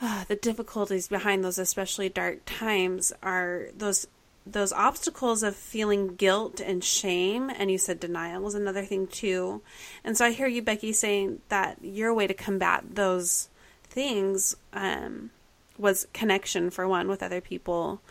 [0.01, 4.07] uh, the difficulties behind those especially dark times are those
[4.45, 9.61] those obstacles of feeling guilt and shame and you said denial was another thing too.
[10.03, 13.49] And so i hear you becki saying that your way to combat those
[13.83, 15.31] things um,
[15.77, 18.01] was connection for one with other people.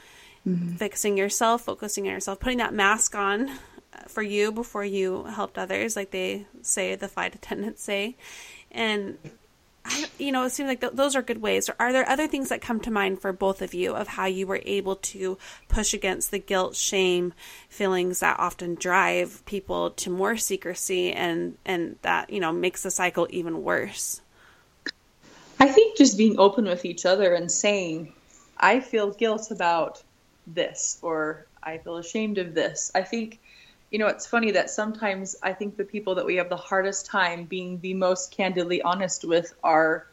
[0.47, 0.77] Mm-hmm.
[0.77, 3.51] fixing yourself focusing on yourself putting that mask on
[4.07, 8.17] for you before you helped others like they say the flight attendants say.
[8.71, 9.19] And
[9.89, 11.69] I, you know, it seems like th- those are good ways.
[11.69, 14.27] Or Are there other things that come to mind for both of you of how
[14.27, 17.33] you were able to push against the guilt, shame
[17.69, 22.91] feelings that often drive people to more secrecy and and that you know makes the
[22.91, 24.21] cycle even worse?
[25.61, 28.13] I think just being open with each other and saying,
[28.59, 30.03] "I feel guilt about
[30.47, 33.39] this," or "I feel ashamed of this." I think
[33.91, 37.07] you know, it's funny that sometimes I think the people that we have the hardest
[37.07, 40.07] time being the most candidly honest with are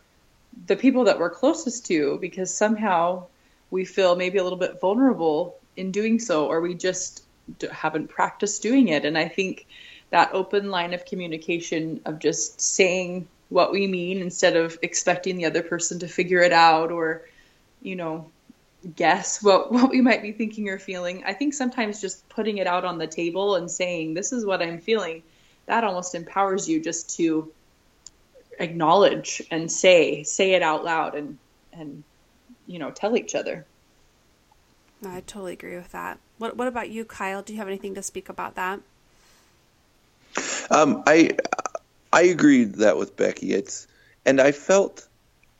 [0.67, 3.25] the people that we're closest to because somehow
[3.71, 7.23] we feel maybe a little bit vulnerable in doing so or we just
[7.71, 9.05] haven't practiced doing it.
[9.05, 9.65] And I think
[10.11, 15.45] that open line of communication of just saying what we mean instead of expecting the
[15.45, 17.23] other person to figure it out or,
[17.81, 18.29] you know,
[18.95, 21.23] guess what what we might be thinking or feeling.
[21.25, 24.61] I think sometimes just putting it out on the table and saying this is what
[24.61, 25.23] I'm feeling,
[25.65, 27.51] that almost empowers you just to
[28.59, 31.37] acknowledge and say say it out loud and
[31.71, 32.03] and
[32.67, 33.65] you know tell each other.
[35.05, 36.19] I totally agree with that.
[36.37, 37.41] What what about you, Kyle?
[37.41, 38.79] Do you have anything to speak about that?
[40.69, 41.31] Um, I
[42.11, 43.51] I agree that with Becki.
[43.51, 43.87] It's
[44.25, 45.07] and I felt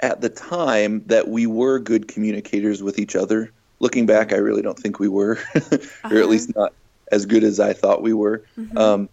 [0.04, 3.52] at the time that we were good communicators with each other.
[3.80, 5.78] Looking back, I really don't think we were, uh-huh.
[6.12, 6.74] or at least not
[7.10, 8.44] as good as I thought we were.
[8.58, 8.78] Mm-hmm.
[8.78, 9.10] Um,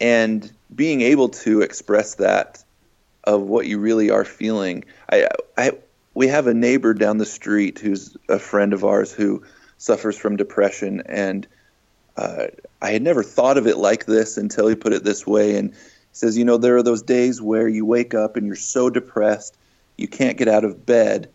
[0.00, 2.62] and being able to express that
[3.24, 4.84] of what you really are feeling.
[5.10, 5.72] I, I,
[6.12, 9.44] we have a neighbor down the street who's a friend of ours who
[9.78, 11.46] suffers from depression, and
[12.18, 12.48] uh,
[12.82, 15.56] I had never thought of it like this until he put it this way.
[15.56, 15.76] And he
[16.12, 19.56] says, you know, there are those days where you wake up and you're so depressed
[19.98, 21.28] you can't get out of bed,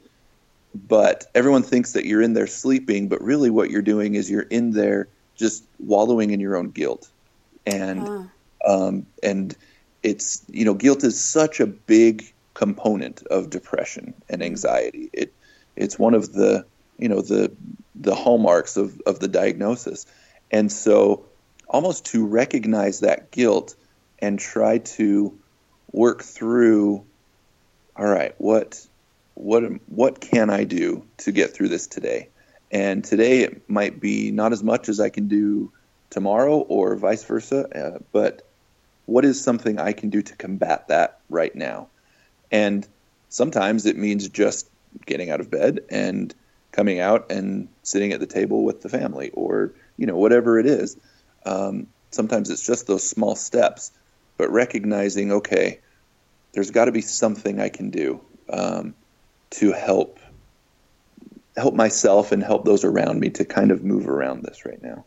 [0.74, 4.42] but everyone thinks that you're in there sleeping, but really what you're doing is you're
[4.42, 7.10] in there just wallowing in your own guilt.
[7.66, 8.30] And
[8.66, 9.56] um, and
[10.02, 14.48] it's you know guilt is such a big component of depression and mm-hmm.
[14.48, 15.10] anxiety.
[15.14, 15.34] It
[15.76, 16.66] it's one of the
[16.98, 17.52] you know the
[17.96, 20.06] the hallmarks of, of the diagnosis.
[20.52, 21.26] And so
[21.68, 23.76] almost to recognize that guilt
[24.20, 25.38] and try to
[25.92, 27.06] work through
[27.96, 28.86] all right, what
[29.36, 32.30] what what can I do to get through this today?
[32.72, 35.72] And today it might be not as much as I can do
[36.10, 38.48] tomorrow or vice versa, uh, but
[39.06, 41.88] what is something I can do to combat that right now?
[42.52, 42.88] And
[43.30, 44.70] sometimes it means just
[45.06, 46.34] getting out of bed and
[46.72, 50.66] coming out and sitting at the table with the family or you know whatever it
[50.66, 50.98] is
[51.46, 53.92] um, sometimes it's just those small steps
[54.38, 55.80] but recognizing okay
[56.54, 58.96] there's got to be something I can do um,
[59.52, 60.20] to help
[61.56, 65.06] help myself and help those around me to kind of move around this right now.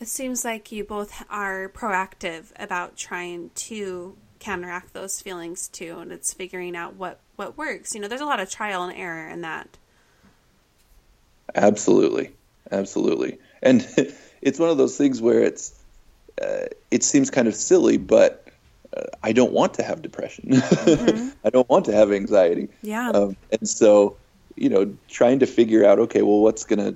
[0.00, 6.10] It seems like you both are proactive about trying to counteract those feelings too, and
[6.10, 7.94] it's figuring out what what works.
[7.94, 9.78] You know, there's a lot of trial and error in that.
[11.54, 12.32] Absolutely,
[12.70, 13.86] absolutely, and
[14.42, 15.80] it's one of those things where it's
[16.40, 18.48] uh, it seems kind of silly, but
[19.22, 20.50] I don't want to have depression.
[20.82, 21.28] Mm-hmm.
[21.44, 22.68] I don't want to have anxiety.
[22.82, 23.10] Yeah.
[23.10, 24.16] Um, and so,
[24.56, 26.94] you know, trying to figure out, okay, well, what's gonna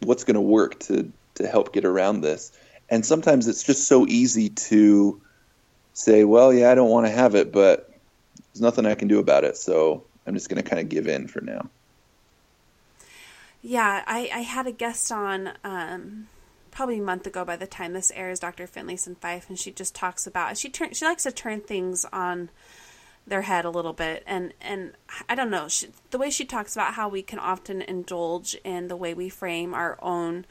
[0.00, 2.52] what's gonna work to to help get around this?
[2.90, 5.20] And sometimes it's just so easy to
[5.94, 7.90] say, well, yeah, I don't want to have it, but
[8.52, 11.28] there's nothing I can do about it, so I'm just gonna kind of give in
[11.28, 11.68] for now.
[13.62, 16.28] Yeah, I, I had a guest on um,
[16.78, 18.68] probably a month ago by the time this airs, Dr.
[18.68, 22.50] Finlayson Fife, and she just talks about she turn she likes to turn things on
[23.26, 24.92] their head a little bit and and
[25.28, 28.86] I don't know she, the way she talks about how we can often indulge in
[28.86, 30.46] the way we frame our own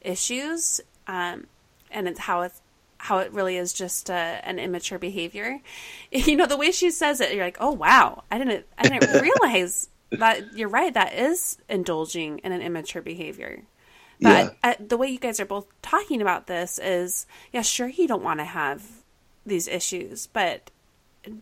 [0.00, 1.46] issues um,
[1.90, 2.62] and it's how it's
[2.96, 5.60] how it really is just uh, an immature behavior.
[6.10, 9.20] You know the way she says it, you're like, oh wow, I didn't I didn't
[9.42, 10.94] realize that you're right.
[10.94, 13.64] That is indulging in an immature behavior.
[14.20, 14.70] But yeah.
[14.70, 18.22] uh, the way you guys are both talking about this is, yeah, sure, you don't
[18.22, 18.84] want to have
[19.44, 20.70] these issues, but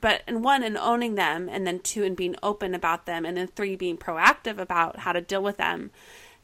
[0.01, 3.37] but in one in owning them and then two in being open about them and
[3.37, 5.91] then three being proactive about how to deal with them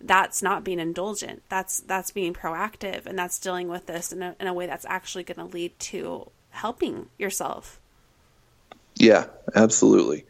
[0.00, 1.42] that's not being indulgent.
[1.48, 4.86] That's that's being proactive and that's dealing with this in a, in a way that's
[4.86, 7.80] actually going to lead to helping yourself.
[8.96, 10.24] Yeah absolutely.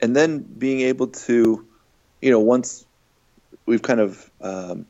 [0.00, 1.66] And then being able to
[2.20, 2.84] you know once
[3.64, 4.86] we've kind of um,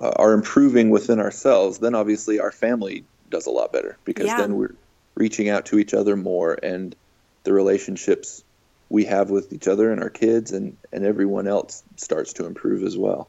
[0.00, 4.38] uh, are improving within ourselves, then obviously our family does a lot better because yeah.
[4.38, 4.74] then we're
[5.14, 6.96] reaching out to each other more and
[7.44, 8.42] the relationships
[8.88, 12.82] we have with each other and our kids and, and everyone else starts to improve
[12.82, 13.28] as well.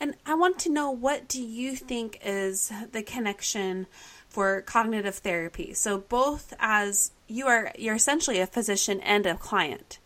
[0.00, 3.86] And I want to know what do you think is the connection
[4.28, 5.72] for cognitive therapy.
[5.74, 9.98] So both as you are you're essentially a physician and a client,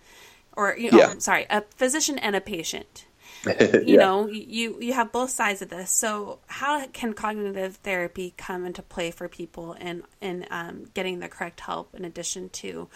[0.53, 1.13] or you know, Yeah.
[1.17, 3.07] oh, sorry, a physician and a patient.
[3.81, 3.99] You Yeah.
[3.99, 5.91] know, you you have both sides of this.
[5.91, 11.29] So how can cognitive therapy come into play for people in in um, getting the
[11.29, 12.89] correct help in addition to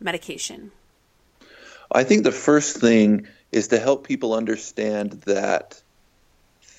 [0.00, 0.72] medication?
[1.90, 5.82] I think the first thing is to help people understand that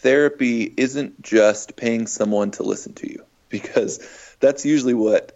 [0.02, 4.00] therapy isn't just paying someone to listen to you, because
[4.40, 5.32] that's usually what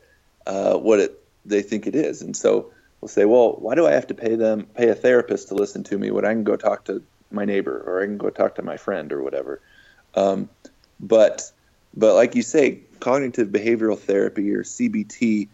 [0.46, 1.14] uh, what it
[1.46, 2.22] they think it is.
[2.22, 2.72] And so
[3.02, 5.84] we'll say, well, why do I have to pay them pay a therapist to listen
[5.86, 8.56] to me when I can go talk to my neighbor or I can go talk
[8.56, 9.62] to my friend or whatever?
[10.16, 10.50] Um,
[11.00, 11.52] but
[11.96, 15.48] but like you say, cognitive behavioral therapy or CBT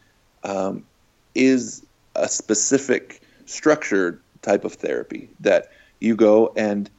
[0.44, 0.86] um,
[1.34, 6.90] is a specific structured type of therapy that you go and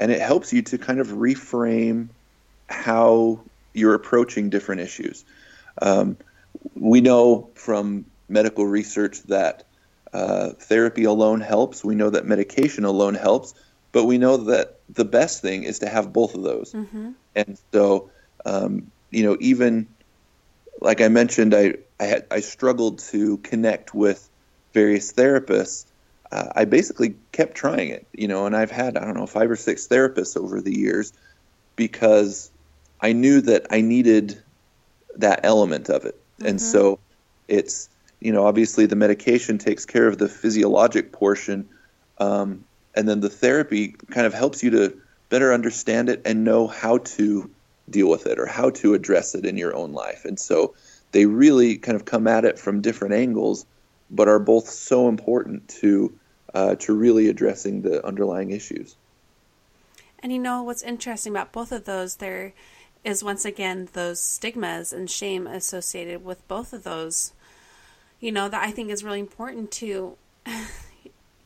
[0.00, 2.08] and it helps you to kind of reframe
[2.68, 3.40] how
[3.72, 5.24] you're approaching different issues.
[5.82, 6.16] Um,
[6.74, 9.64] we know from medical research that
[10.12, 11.84] uh, therapy alone helps.
[11.84, 13.54] We know that medication alone helps,
[13.94, 16.72] but we know that the best thing is to have both of those.
[16.72, 17.12] Mm-hmm.
[17.36, 18.10] And so,
[18.44, 19.86] um, you know, even
[20.80, 24.28] like I mentioned, I I, had, I struggled to connect with
[24.72, 25.86] various therapists.
[26.32, 29.48] Uh, I basically kept trying it, you know, and I've had I don't know five
[29.48, 31.12] or six therapists over the years
[31.76, 32.50] because
[33.00, 34.42] I knew that I needed
[35.18, 36.98] that element of it, and so
[37.46, 37.88] it's
[38.18, 41.68] you know obviously the medication takes care of the physiologic portion,
[42.18, 42.64] um,
[42.94, 44.96] and then the therapy kind of helps you to
[45.28, 47.50] better understand it and know how to
[47.90, 50.24] deal with it or how to address it in your own life.
[50.24, 50.74] And so
[51.12, 53.66] they really kind of come at it from different angles,
[54.10, 56.12] but are both so important to
[56.54, 58.94] uh, to really addressing the underlying issues.
[60.20, 62.52] And you know what's interesting about both of those there
[63.02, 67.32] is once again those stigmas and shame associated with both of those.
[68.20, 70.16] You know that I think is really important to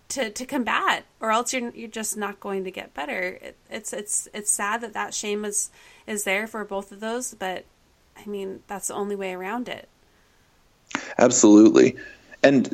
[0.08, 3.38] to to combat, or else you're you're just not going to get better.
[3.42, 5.70] It, it's it's it's sad that that shame is
[6.06, 7.64] is there for both of those, but
[8.16, 9.88] I mean that's the only way around it.
[11.18, 11.96] Absolutely,
[12.42, 12.72] and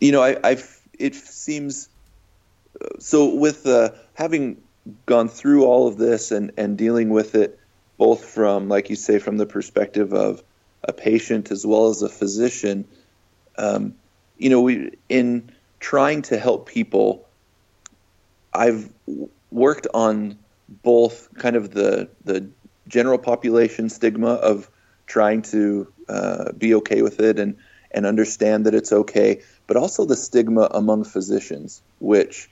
[0.00, 0.62] you know, I, I
[0.98, 1.88] it seems
[2.98, 4.60] so with uh, having
[5.06, 7.58] gone through all of this and and dealing with it
[7.96, 10.42] both from, like you say, from the perspective of
[10.82, 12.84] a patient as well as a physician.
[13.56, 13.94] Um,
[14.36, 15.50] you know, we in
[15.84, 17.28] trying to help people,
[18.54, 18.90] I've
[19.50, 20.38] worked on
[20.82, 22.48] both kind of the the
[22.88, 24.70] general population stigma of
[25.06, 27.56] trying to uh, be okay with it and
[27.90, 32.48] and understand that it's okay, but also the stigma among physicians, which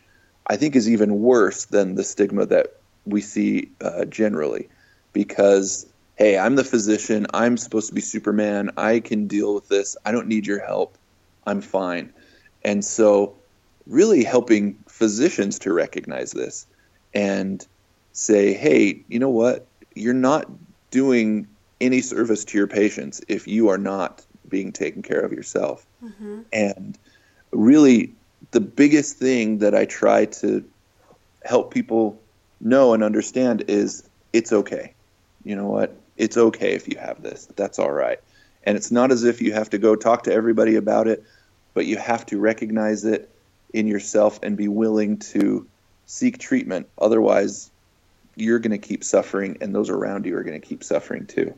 [0.47, 2.77] I think is even worse than the stigma that
[3.07, 4.69] we see uh, generally,
[5.15, 9.97] because hey, I'm the physician, I'm supposed to be Superman, I can deal with this,
[10.05, 10.99] I don't need your help,
[11.47, 12.13] I'm fine,
[12.65, 13.35] and so
[13.87, 16.67] really helping physicians to recognize this
[17.15, 17.67] and
[18.13, 20.49] say, hey, you know what, you're not
[20.91, 21.47] doing
[21.81, 25.85] any service to your patients if you are not being taken care of yourself.
[26.05, 26.43] Mm-hmm.
[26.53, 26.99] And
[27.51, 28.13] really,
[28.53, 30.65] the biggest thing that I try to
[31.45, 32.21] help people
[32.61, 34.95] know and understand is it's okay.
[35.45, 35.97] You know what?
[36.17, 37.49] It's okay if you have this.
[37.57, 38.21] That's all right.
[38.65, 41.25] And it's not as if you have to go talk to everybody about it,
[41.75, 43.31] but you have to recognize it
[43.73, 45.67] in yourself and be willing to
[46.07, 46.89] seek treatment.
[46.99, 47.71] Otherwise,
[48.37, 51.55] you're going to keep suffering, and those around you are going to keep suffering too.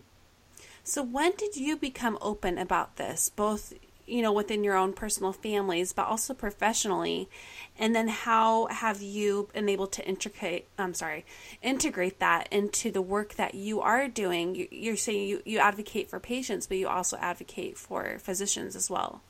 [0.82, 3.72] So when did you become open about this, both
[4.06, 7.28] you know within your own personal families, but also professionally?
[7.78, 10.66] And then how have you been able to integrate?
[10.78, 11.24] I'm sorry,
[11.62, 14.54] integrate that into the work that you are doing.
[14.54, 18.90] You, you're saying you, you advocate for patients, but you also advocate for physicians as
[18.90, 19.22] well.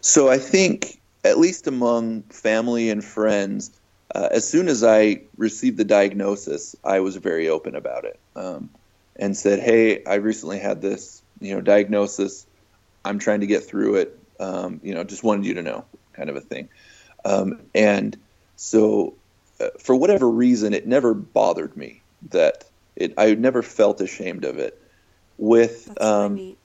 [0.00, 3.70] So I think, at least among family and friends,
[4.14, 8.70] uh, as soon as I received the diagnosis, I was very open about it um,
[9.16, 12.46] and said, "Hey, I recently had this, you know, diagnosis.
[13.04, 14.18] I'm trying to get through it.
[14.38, 16.68] Um, you know, just wanted you to know, kind of a thing."
[17.24, 18.18] Um, and
[18.56, 19.14] so,
[19.60, 22.64] uh, for whatever reason, it never bothered me that
[22.96, 23.14] it.
[23.16, 24.78] I never felt ashamed of it.
[25.38, 26.56] With um,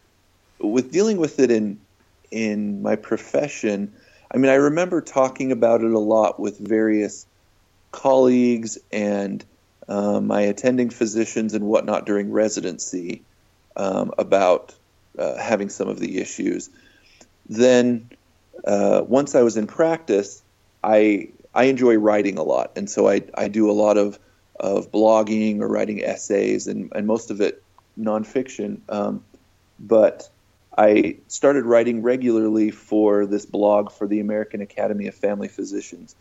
[0.60, 1.80] with dealing with it in
[2.32, 3.93] in my profession,
[4.32, 7.25] I mean, I remember talking about it a lot with various
[7.91, 9.43] colleagues and
[9.88, 13.23] um, my attending physicians and whatnot during residency
[13.75, 14.75] um, about
[15.17, 16.69] uh, having some of the issues.
[17.47, 18.09] Then,
[18.65, 20.41] uh, once I was in practice,
[20.84, 24.19] I I enjoy writing a lot, and so I I do a lot of
[24.59, 27.63] of blogging or writing essays, and and most of it
[27.97, 28.82] nonfiction.
[28.89, 29.23] Um,
[29.80, 30.30] but
[30.78, 36.15] I started writing regularly for this blog for the American Academy of Family Physicians,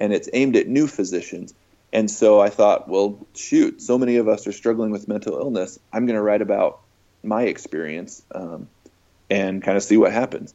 [0.00, 1.54] and it's aimed at new physicians.
[1.92, 5.78] And so I thought, well, shoot, so many of us are struggling with mental illness.
[5.92, 6.80] I'm going to write about
[7.22, 8.68] my experience um,
[9.28, 10.54] and kind of see what happens.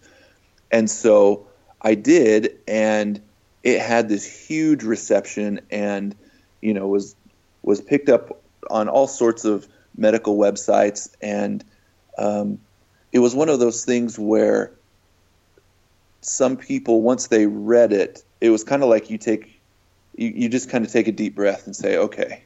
[0.72, 1.48] And so
[1.82, 3.22] I did, and
[3.64, 6.16] it had this huge reception, and
[6.62, 7.16] you know was
[7.64, 11.64] was picked up on all sorts of medical websites, and
[12.18, 12.60] um,
[13.16, 14.74] it was one of those things where
[16.20, 19.62] some people once they read it, it was kind of like you take
[20.18, 22.44] you, you just kind of take a deep breath and say, okay,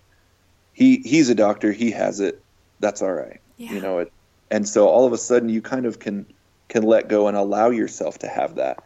[0.74, 2.44] he he's a doctor, he has it,
[2.80, 3.72] that's all right, yeah.
[3.72, 4.14] you know it,
[4.52, 6.28] and so all of a sudden you kind of can
[6.68, 8.84] can let go and allow yourself to have that.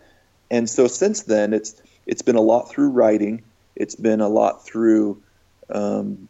[0.49, 3.43] And so since then, it's it's been a lot through writing.
[3.75, 5.21] It's been a lot through
[5.69, 6.29] um,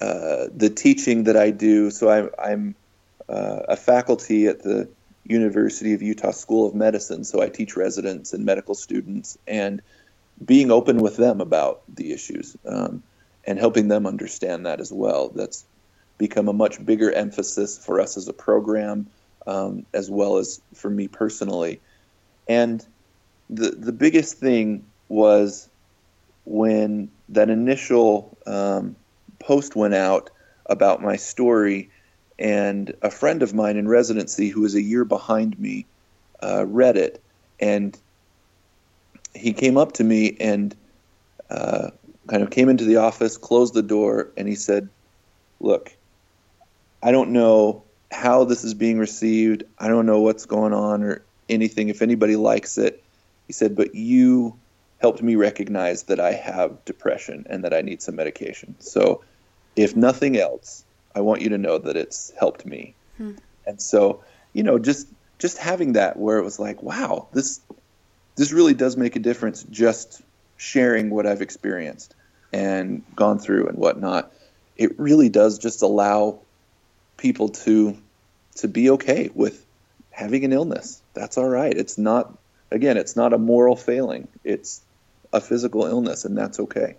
[0.00, 1.90] uh, the teaching that I do.
[1.90, 2.74] So I'm, I'm
[3.30, 4.88] uh, a faculty at the
[5.24, 7.24] University of Utah School of Medicine.
[7.24, 9.80] So I teach residents and medical students, and
[10.44, 13.02] being open with them about the issues um,
[13.46, 15.28] and helping them understand that as well.
[15.28, 15.64] That's
[16.18, 19.06] become a much bigger emphasis for us as a program,
[19.46, 21.80] um, as well as for me personally.
[22.48, 22.84] And
[23.48, 25.68] the the biggest thing was
[26.44, 28.96] when that initial um,
[29.38, 30.30] post went out
[30.66, 31.90] about my story,
[32.40, 35.86] and a friend of mine in residency who was a year behind me
[36.42, 37.22] uh, read it,
[37.60, 37.96] and
[39.34, 40.74] he came up to me and
[41.50, 41.90] uh,
[42.26, 44.88] kind of came into the office, closed the door, and he said,
[45.60, 45.92] "Look,
[47.02, 49.64] I don't know how this is being received.
[49.78, 51.88] I don't know what's going on or anything.
[51.88, 53.04] If anybody likes it."
[53.46, 54.56] He said, but you
[55.00, 58.76] helped me recognize that I have depression and that I need some medication.
[58.78, 59.24] So,
[59.74, 60.84] if nothing else,
[61.14, 62.94] I want you to know that it's helped me.
[63.16, 63.32] Hmm.
[63.66, 65.08] And so, you know, just
[65.38, 67.60] just having that where it was like, wow, this
[68.36, 69.62] this really does make a difference.
[69.64, 70.22] Just
[70.56, 72.14] sharing what I've experienced
[72.52, 74.32] and gone through and whatnot,
[74.76, 76.40] it really does just allow
[77.16, 77.96] people to
[78.56, 79.64] to be okay with
[80.10, 81.02] having an illness.
[81.14, 81.76] That's all right.
[81.76, 82.36] It's not
[82.70, 84.82] again, it's not a moral failing, it's
[85.32, 86.96] a physical illness, and that's okay.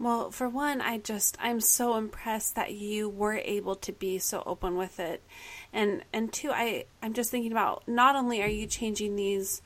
[0.00, 4.42] Well, for one, I just I'm so impressed that you were able to be so
[4.46, 5.22] open with it.
[5.72, 9.60] And and two, I I'm just thinking about not only are you changing these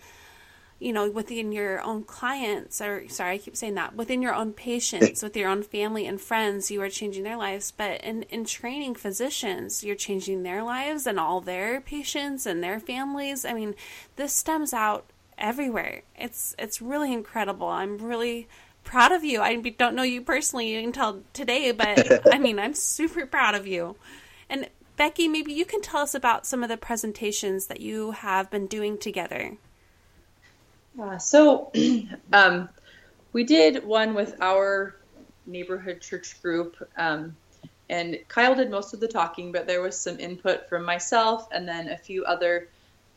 [0.82, 4.52] you know, within your own clients, or sorry, I keep saying that, within your own
[4.52, 7.70] patients, with your own family and friends, you are changing their lives.
[7.70, 12.80] But in, in training physicians, you're changing their lives and all their patients and their
[12.80, 13.44] families.
[13.44, 13.76] I mean,
[14.16, 15.06] this stems out
[15.38, 16.02] everywhere.
[16.18, 17.68] It's it's really incredible.
[17.68, 18.48] I'm really
[18.84, 19.40] proud of you.
[19.40, 23.96] I don't know you personally until today, but I mean, I'm super proud of you.
[24.48, 24.68] And
[24.98, 28.66] Becki, maybe you can tell us about some of the presentations that you have been
[28.66, 29.56] doing together.
[31.00, 31.72] Uh, so
[32.32, 32.68] um,
[33.32, 34.96] we did one with our
[35.46, 36.76] neighborhood church group.
[36.96, 37.36] Um,
[37.88, 41.68] and Kyle did most of the talking, but there was some input from myself and
[41.68, 42.68] then a few other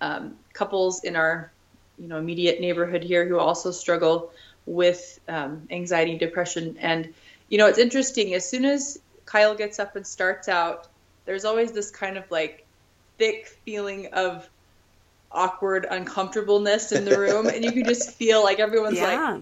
[0.02, 1.52] um, couples in our
[1.98, 4.32] you know immediate neighborhood here who also struggle
[4.66, 6.78] with um, anxiety and depression.
[6.80, 7.14] And
[7.50, 8.34] you know it's interesting.
[8.34, 10.88] As soon as Kyle gets up and starts out,
[11.26, 12.66] there's always this kind of like
[13.18, 14.48] thick feeling of
[15.32, 19.34] awkward uncomfortableness in the room, and you can just feel like everyone's yeah.
[19.34, 19.42] like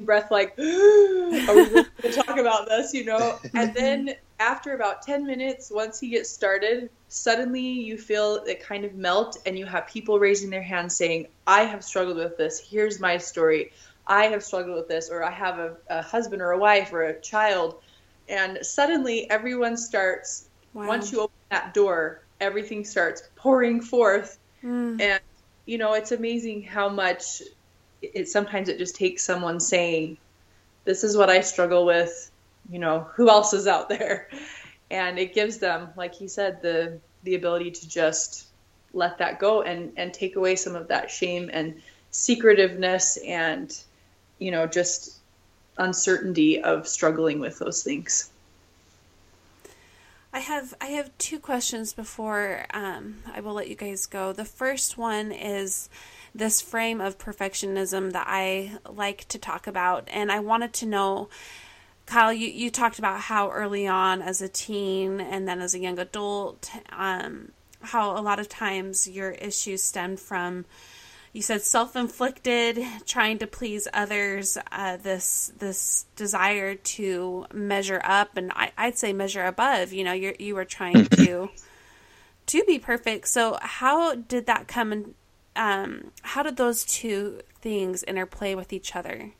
[0.00, 2.92] breath, like, are we going to talk about this?
[2.92, 8.36] You know, and then after about 10 minutes, once he gets started, suddenly you feel
[8.46, 12.16] it kind of melt, and you have people raising their hands saying, I have struggled
[12.16, 12.60] with this.
[12.60, 13.72] Here's my story.
[14.06, 17.02] I have struggled with this, or I have a, a husband or a wife or
[17.02, 17.80] a child.
[18.28, 20.86] And suddenly everyone starts, wow.
[20.86, 25.00] once you open that door, everything starts pouring forth Mm.
[25.00, 25.20] And
[25.66, 27.42] you know, it's amazing how much
[28.00, 30.18] it sometimes it just takes someone saying,
[30.84, 32.30] "This is what I struggle with."
[32.70, 34.28] You know, who else is out there?
[34.90, 38.44] And it gives them, like he said, the the ability to just
[38.92, 41.80] let that go and and take away some of that shame and
[42.10, 43.74] secretiveness and
[44.42, 45.16] you know just
[45.78, 48.30] uncertainty of struggling with those things.
[50.32, 54.32] I have I have two questions before um, I will let you guys go.
[54.32, 55.88] The first one is
[56.34, 61.28] this frame of perfectionism that I like to talk about, and I wanted to know,
[62.06, 65.78] Kyle, you, you talked about how early on as a teen and then as a
[65.78, 70.64] young adult, um, how a lot of times your issues stemmed from
[71.32, 78.52] you said self-inflicted trying to please others uh, this this desire to measure up and
[78.54, 81.50] I, would say measure above you know you you were trying to
[82.46, 83.28] to be perfect.
[83.28, 85.14] So how did that come and
[85.54, 89.32] um, how did those two things interplay with each other?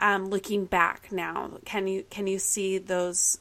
[0.00, 3.38] Um, looking back now, can you can you see those?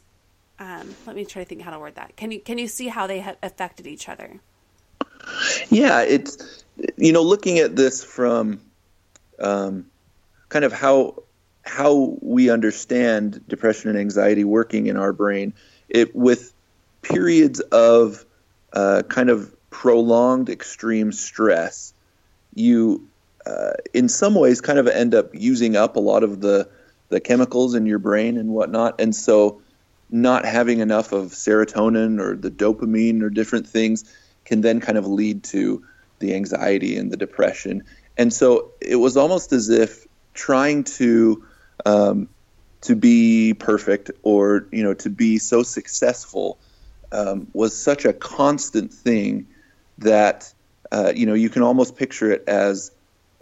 [0.59, 2.15] Um, let me try to think how to word that.
[2.15, 4.39] Can you can you see how they have affected each other?
[5.69, 6.63] Yeah, it's
[6.97, 8.61] you know looking at this from
[9.39, 9.87] um,
[10.49, 11.23] kind of how
[11.63, 15.53] how we understand depression and anxiety working in our brain.
[15.89, 16.53] It with
[17.01, 18.25] periods of
[18.73, 21.93] uh, kind of prolonged extreme stress,
[22.53, 23.07] you
[23.45, 26.69] uh, in some ways kind of end up using up a lot of the
[27.09, 29.61] the chemicals in your brain and whatnot, and so
[30.09, 34.05] not having enough of serotonin or the dopamine or different things
[34.47, 35.83] can then kind of lead to
[36.19, 37.83] the anxiety and the depression.
[38.17, 41.45] And so it was almost as if trying to
[41.85, 42.29] um,
[42.81, 46.57] to be perfect or you know to be so successful
[47.11, 49.47] um, was such a constant thing
[49.97, 50.53] that
[50.91, 52.91] uh, you know you can almost picture it as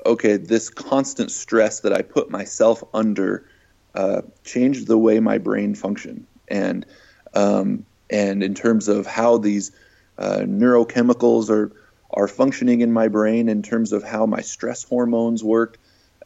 [0.05, 3.47] okay this constant stress that I put myself under
[3.93, 6.85] uh, changed the way my brain functioned and
[7.33, 9.71] um, and in terms of how these
[10.17, 11.71] uh, neurochemicals are
[12.11, 15.77] are functioning in my brain in terms of how my stress hormones work,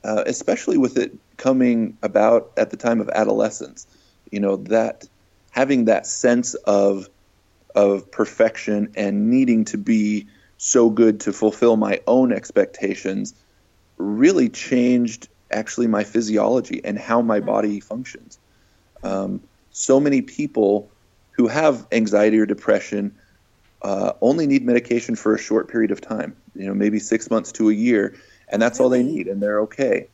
[0.04, 3.88] uh, especially with it coming about at the time of adolescence.
[4.32, 5.08] You know that
[5.52, 7.10] having that sense of
[7.76, 10.28] of perfection and needing to be
[10.58, 13.34] so good to fulfill my own expectations
[13.98, 18.38] really changed actually my physiology and how my body functions.
[19.04, 20.90] Um, so many people
[21.32, 23.16] who have anxiety or depression
[23.82, 27.52] uh, only need medication for a short period of time, you know, maybe six months
[27.54, 28.16] to a year,
[28.50, 30.08] and that's all they need, and they're okay.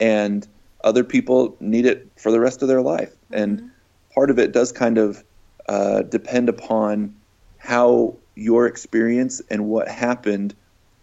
[0.00, 0.46] And
[0.82, 3.10] other people need it for the rest of their life.
[3.10, 3.34] Mm-hmm.
[3.34, 3.70] And
[4.12, 5.22] part of it does kind of
[5.68, 7.14] uh, depend upon
[7.58, 10.54] how your experience and what happened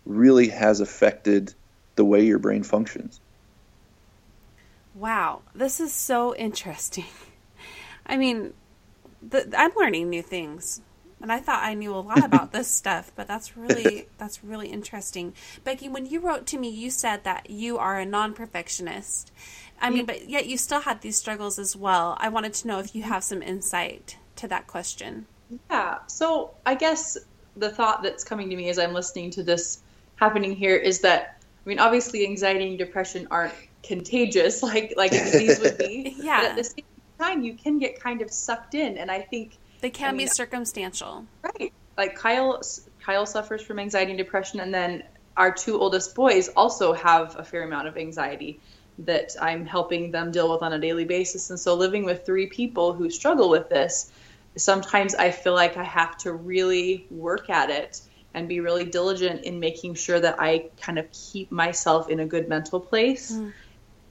[0.06, 1.54] really has affected
[1.96, 3.20] the way your brain functions.
[4.94, 7.06] Wow, this is so interesting.
[8.06, 8.54] I mean,
[9.22, 10.82] the, I'm learning new things
[11.22, 14.70] and I thought I knew a lot about this stuff, but that's really that's really
[14.70, 15.34] interesting.
[15.66, 19.32] Becki, when you wrote to me, you said that you are a non-perfectionist.
[19.82, 20.08] I mean, mm.
[20.08, 22.16] but yet you still had these struggles as well.
[22.20, 25.26] I wanted to know if you have some insight to that question.
[25.70, 26.00] Yeah.
[26.08, 27.18] So, I guess
[27.58, 29.82] the thought that's coming to me as I'm listening to this
[30.16, 33.54] happening here is that I mean, obviously anxiety and depression aren't
[33.84, 36.16] contagious like like a disease would be.
[36.22, 36.42] yeah.
[36.42, 36.86] But at the same
[37.20, 40.28] time, you can get kind of sucked in and I think they can I mean,
[40.28, 41.26] be circumstantial.
[41.44, 41.74] Right.
[41.98, 42.62] Like Kyle
[43.04, 45.04] Kyle suffers from anxiety and depression and then
[45.38, 48.60] our two oldest boys also have a fair amount of anxiety
[49.00, 51.50] that I'm helping them deal with on a daily basis.
[51.50, 54.12] And so living with three people who struggle with this,
[54.56, 58.02] sometimes I feel like I have to really work at it
[58.34, 62.26] and be really diligent in making sure that I kind of keep myself in a
[62.26, 63.32] good mental place.
[63.32, 63.54] Mm.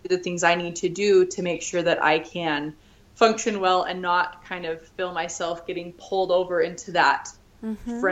[0.03, 2.75] The things I need to do to make sure that I can
[3.21, 7.29] function well and not kind of feel myself getting pulled over into that
[7.62, 8.07] mm-hmm.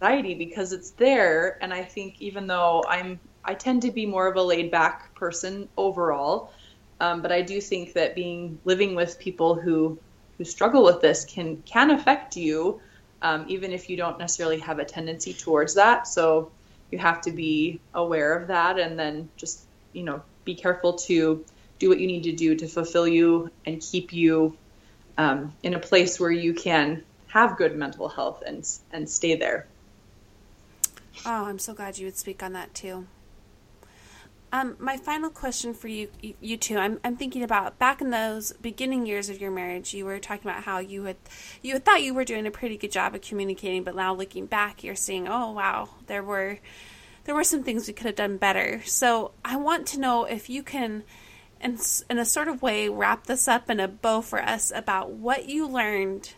[0.00, 1.58] anxiety because it's there.
[1.60, 5.12] And I think even though I'm, I tend to be more of a laid back
[5.16, 6.52] person overall,
[7.00, 9.98] um, but I do think that being living with people who
[10.36, 12.80] who struggle with this can can affect you,
[13.22, 16.06] um, even if you don't necessarily have a tendency towards that.
[16.06, 16.52] So
[16.92, 21.44] you have to be aware of that, and then just you know be careful to
[21.78, 24.56] do what you need to do to fulfill you and keep you
[25.16, 29.66] um, in a place where you can have good mental health and and stay there.
[31.26, 33.06] Oh, I'm so glad you would speak on that too.
[34.50, 36.08] Um, my final question for you,
[36.40, 39.92] you two, I'm, I'm thinking about back in those beginning years of your marriage.
[39.92, 41.16] You were talking about how you had,
[41.60, 44.46] you had thought you were doing a pretty good job of communicating, but now looking
[44.46, 46.60] back, you're seeing, oh wow, there were,
[47.24, 48.80] there were some things we could have done better.
[48.86, 51.04] So I want to know if you can
[51.60, 51.78] and
[52.08, 55.48] in a sort of way wrap this up in a bow for us about what
[55.48, 56.34] you learned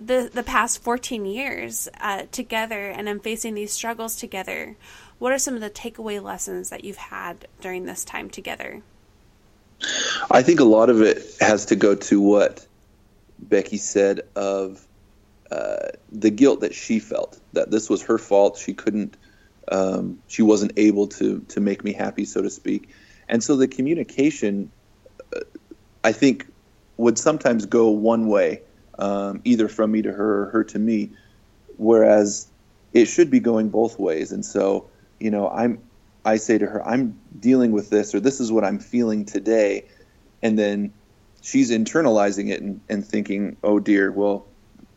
[0.00, 4.76] the the past 14 years uh, together and in facing these struggles together.
[5.18, 8.82] What are some of the takeaway lessons that you've had during this time together?
[10.30, 12.66] I think a lot of it has to go to what
[13.44, 14.84] becki said of
[15.50, 18.58] uh, the guilt that she felt that this was her fault.
[18.58, 19.16] She couldn't
[19.70, 22.90] um, she wasn't able to to make me happy so to speak
[23.28, 24.70] and so the communication,
[25.34, 25.40] uh,
[26.04, 26.46] I think,
[26.96, 28.62] would sometimes go one way,
[28.98, 31.10] um, either from me to her or her to me,
[31.76, 32.48] whereas
[32.92, 34.32] it should be going both ways.
[34.32, 34.88] And so,
[35.20, 35.80] you know, I'm,
[36.24, 39.84] I say to her, I'm dealing with this, or this is what I'm feeling today,
[40.42, 40.92] and then
[41.40, 44.46] she's internalizing it and, and thinking, oh dear, well,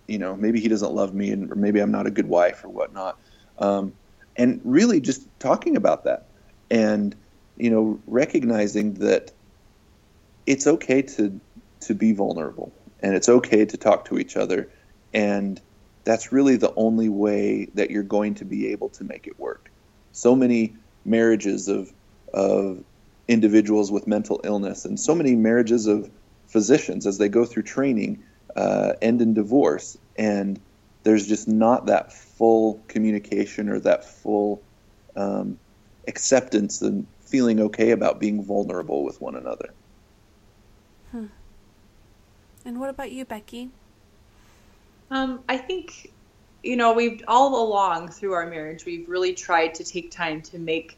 [0.08, 2.64] you know, maybe he doesn't love me, and or maybe I'm not a good wife
[2.66, 3.18] or whatnot.
[3.60, 3.94] Um,
[4.36, 6.26] and really just talking about that
[6.72, 7.16] and
[7.58, 9.32] you know recognizing that
[10.46, 11.40] it's okay to
[11.82, 12.72] to be vulnerable
[13.02, 14.70] and it's okay to talk to each other.
[15.14, 15.60] And
[16.04, 19.72] that's really the only way that you're going to be able to make it work.
[20.12, 20.76] So many
[21.06, 21.92] marriages of
[22.34, 22.84] of
[23.28, 26.10] individuals with mental illness and so many marriages of
[26.48, 28.24] physicians as they go through training
[28.56, 30.60] uh, end in divorce and
[31.04, 34.62] there's just not that full communication or that full
[35.16, 35.58] um,
[36.08, 39.74] acceptance and feeling okay about being vulnerable with one another.
[41.12, 41.28] Hmm.
[42.66, 43.70] And what about you, Becki?
[45.10, 46.12] Um, I think,
[46.64, 50.60] you know, we've all along through our marriage, we've really tried to take time to
[50.60, 50.98] make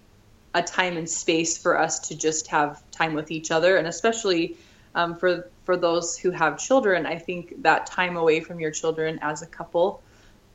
[0.54, 4.58] a time and space for us to just have time with each other, and especially
[4.96, 9.18] um, for for those who have children, I think that time away from your children
[9.22, 10.04] as a couple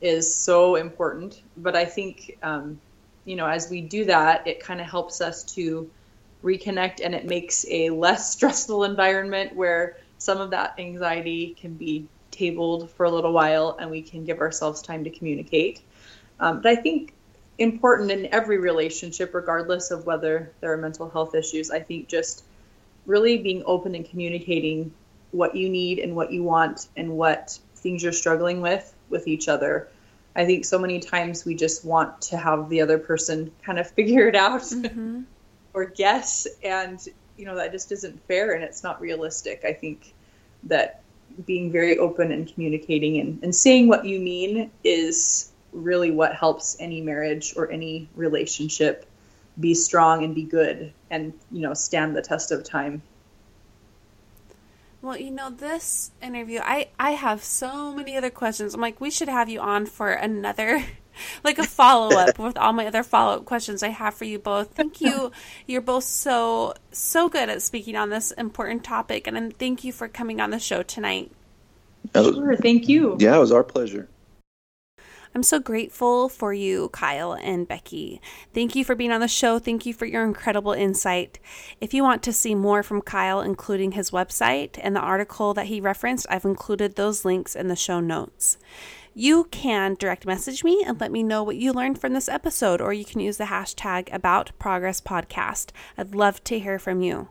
[0.01, 1.41] is so important.
[1.57, 2.79] But I think, um,
[3.29, 5.87] you know, as we do that, it kind of helps us to
[6.43, 12.07] reconnect and it makes a less stressful environment where some of that anxiety can be
[12.31, 15.81] tabled for a little while and we can give ourselves time to communicate.
[16.39, 17.13] Um, but I think
[17.59, 22.43] important in every relationship, regardless of whether there are mental health issues, I think just
[23.05, 24.91] really being open and communicating
[25.31, 29.47] what you need and what you want and what things you're struggling with with each
[29.47, 29.87] other.
[30.35, 33.89] I think so many times we just want to have the other person kind of
[33.91, 35.21] figure it out mm-hmm.
[35.73, 36.99] or guess, and
[37.37, 39.63] you know that just isn't fair and it's not realistic.
[39.65, 40.13] I think
[40.63, 41.01] that
[41.45, 46.75] being very open and communicating and, and saying what you mean is really what helps
[46.79, 49.05] any marriage or any relationship
[49.59, 53.01] be strong and be good and you know stand the test of time
[55.01, 58.73] well, you know, this interview, I I have so many other questions.
[58.73, 60.83] I'm like, we should have you on for another
[61.43, 64.39] like a follow up with all my other follow up questions I have for you
[64.39, 64.71] both.
[64.71, 65.31] Thank you.
[65.67, 70.07] You're both so so good at speaking on this important topic and thank you for
[70.07, 71.31] coming on the show tonight.
[72.15, 73.17] Sure, thank you.
[73.19, 74.09] Yeah, it was our pleasure.
[75.35, 78.19] I'm so grateful for you, Kyle and Becki.
[78.53, 79.59] Thank you for being on the show.
[79.59, 81.39] Thank you for your incredible insight.
[81.79, 85.67] If you want to see more from Kyle, including his website and the article that
[85.67, 88.57] he referenced, I've included those links in the show notes.
[89.13, 92.81] You can direct message me and let me know what you learned from this episode,
[92.81, 95.71] or you can use the hashtag About Progress Podcast.
[95.97, 97.29] I'd love to hear from you.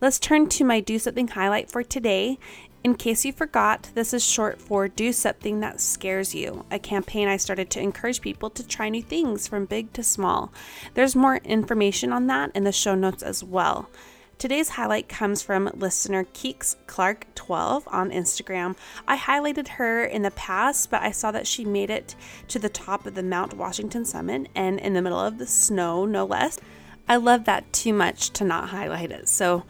[0.00, 2.38] Let's turn to my Do Something highlight for today.
[2.82, 7.28] In case you forgot, this is short for Do Something That Scares You, a campaign
[7.28, 10.50] I started to encourage people to try new things from big to small.
[10.94, 13.90] There's more information on that in the show notes as well.
[14.38, 18.74] Today's highlight comes from listener Keeks Clark 12 on Instagram.
[19.06, 22.16] I highlighted her in the past, but I saw that she made it
[22.48, 26.06] to the top of the Mount Washington summit and in the middle of the snow,
[26.06, 26.58] no less.
[27.06, 29.28] I love that too much to not highlight it.
[29.28, 29.64] So,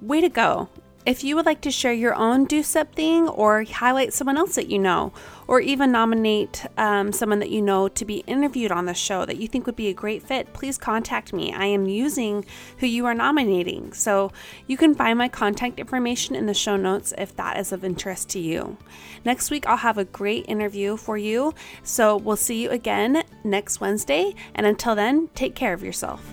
[0.00, 0.68] way to go.
[1.06, 4.68] If you would like to share your own do something or highlight someone else that
[4.68, 5.12] you know,
[5.46, 9.36] or even nominate um, someone that you know to be interviewed on the show that
[9.36, 11.52] you think would be a great fit, please contact me.
[11.52, 12.44] I am using
[12.78, 13.92] who you are nominating.
[13.92, 14.32] So
[14.66, 18.28] you can find my contact information in the show notes if that is of interest
[18.30, 18.76] to you.
[19.24, 21.54] Next week, I'll have a great interview for you.
[21.84, 24.34] So we'll see you again next Wednesday.
[24.56, 26.28] And until then, take care of yourself.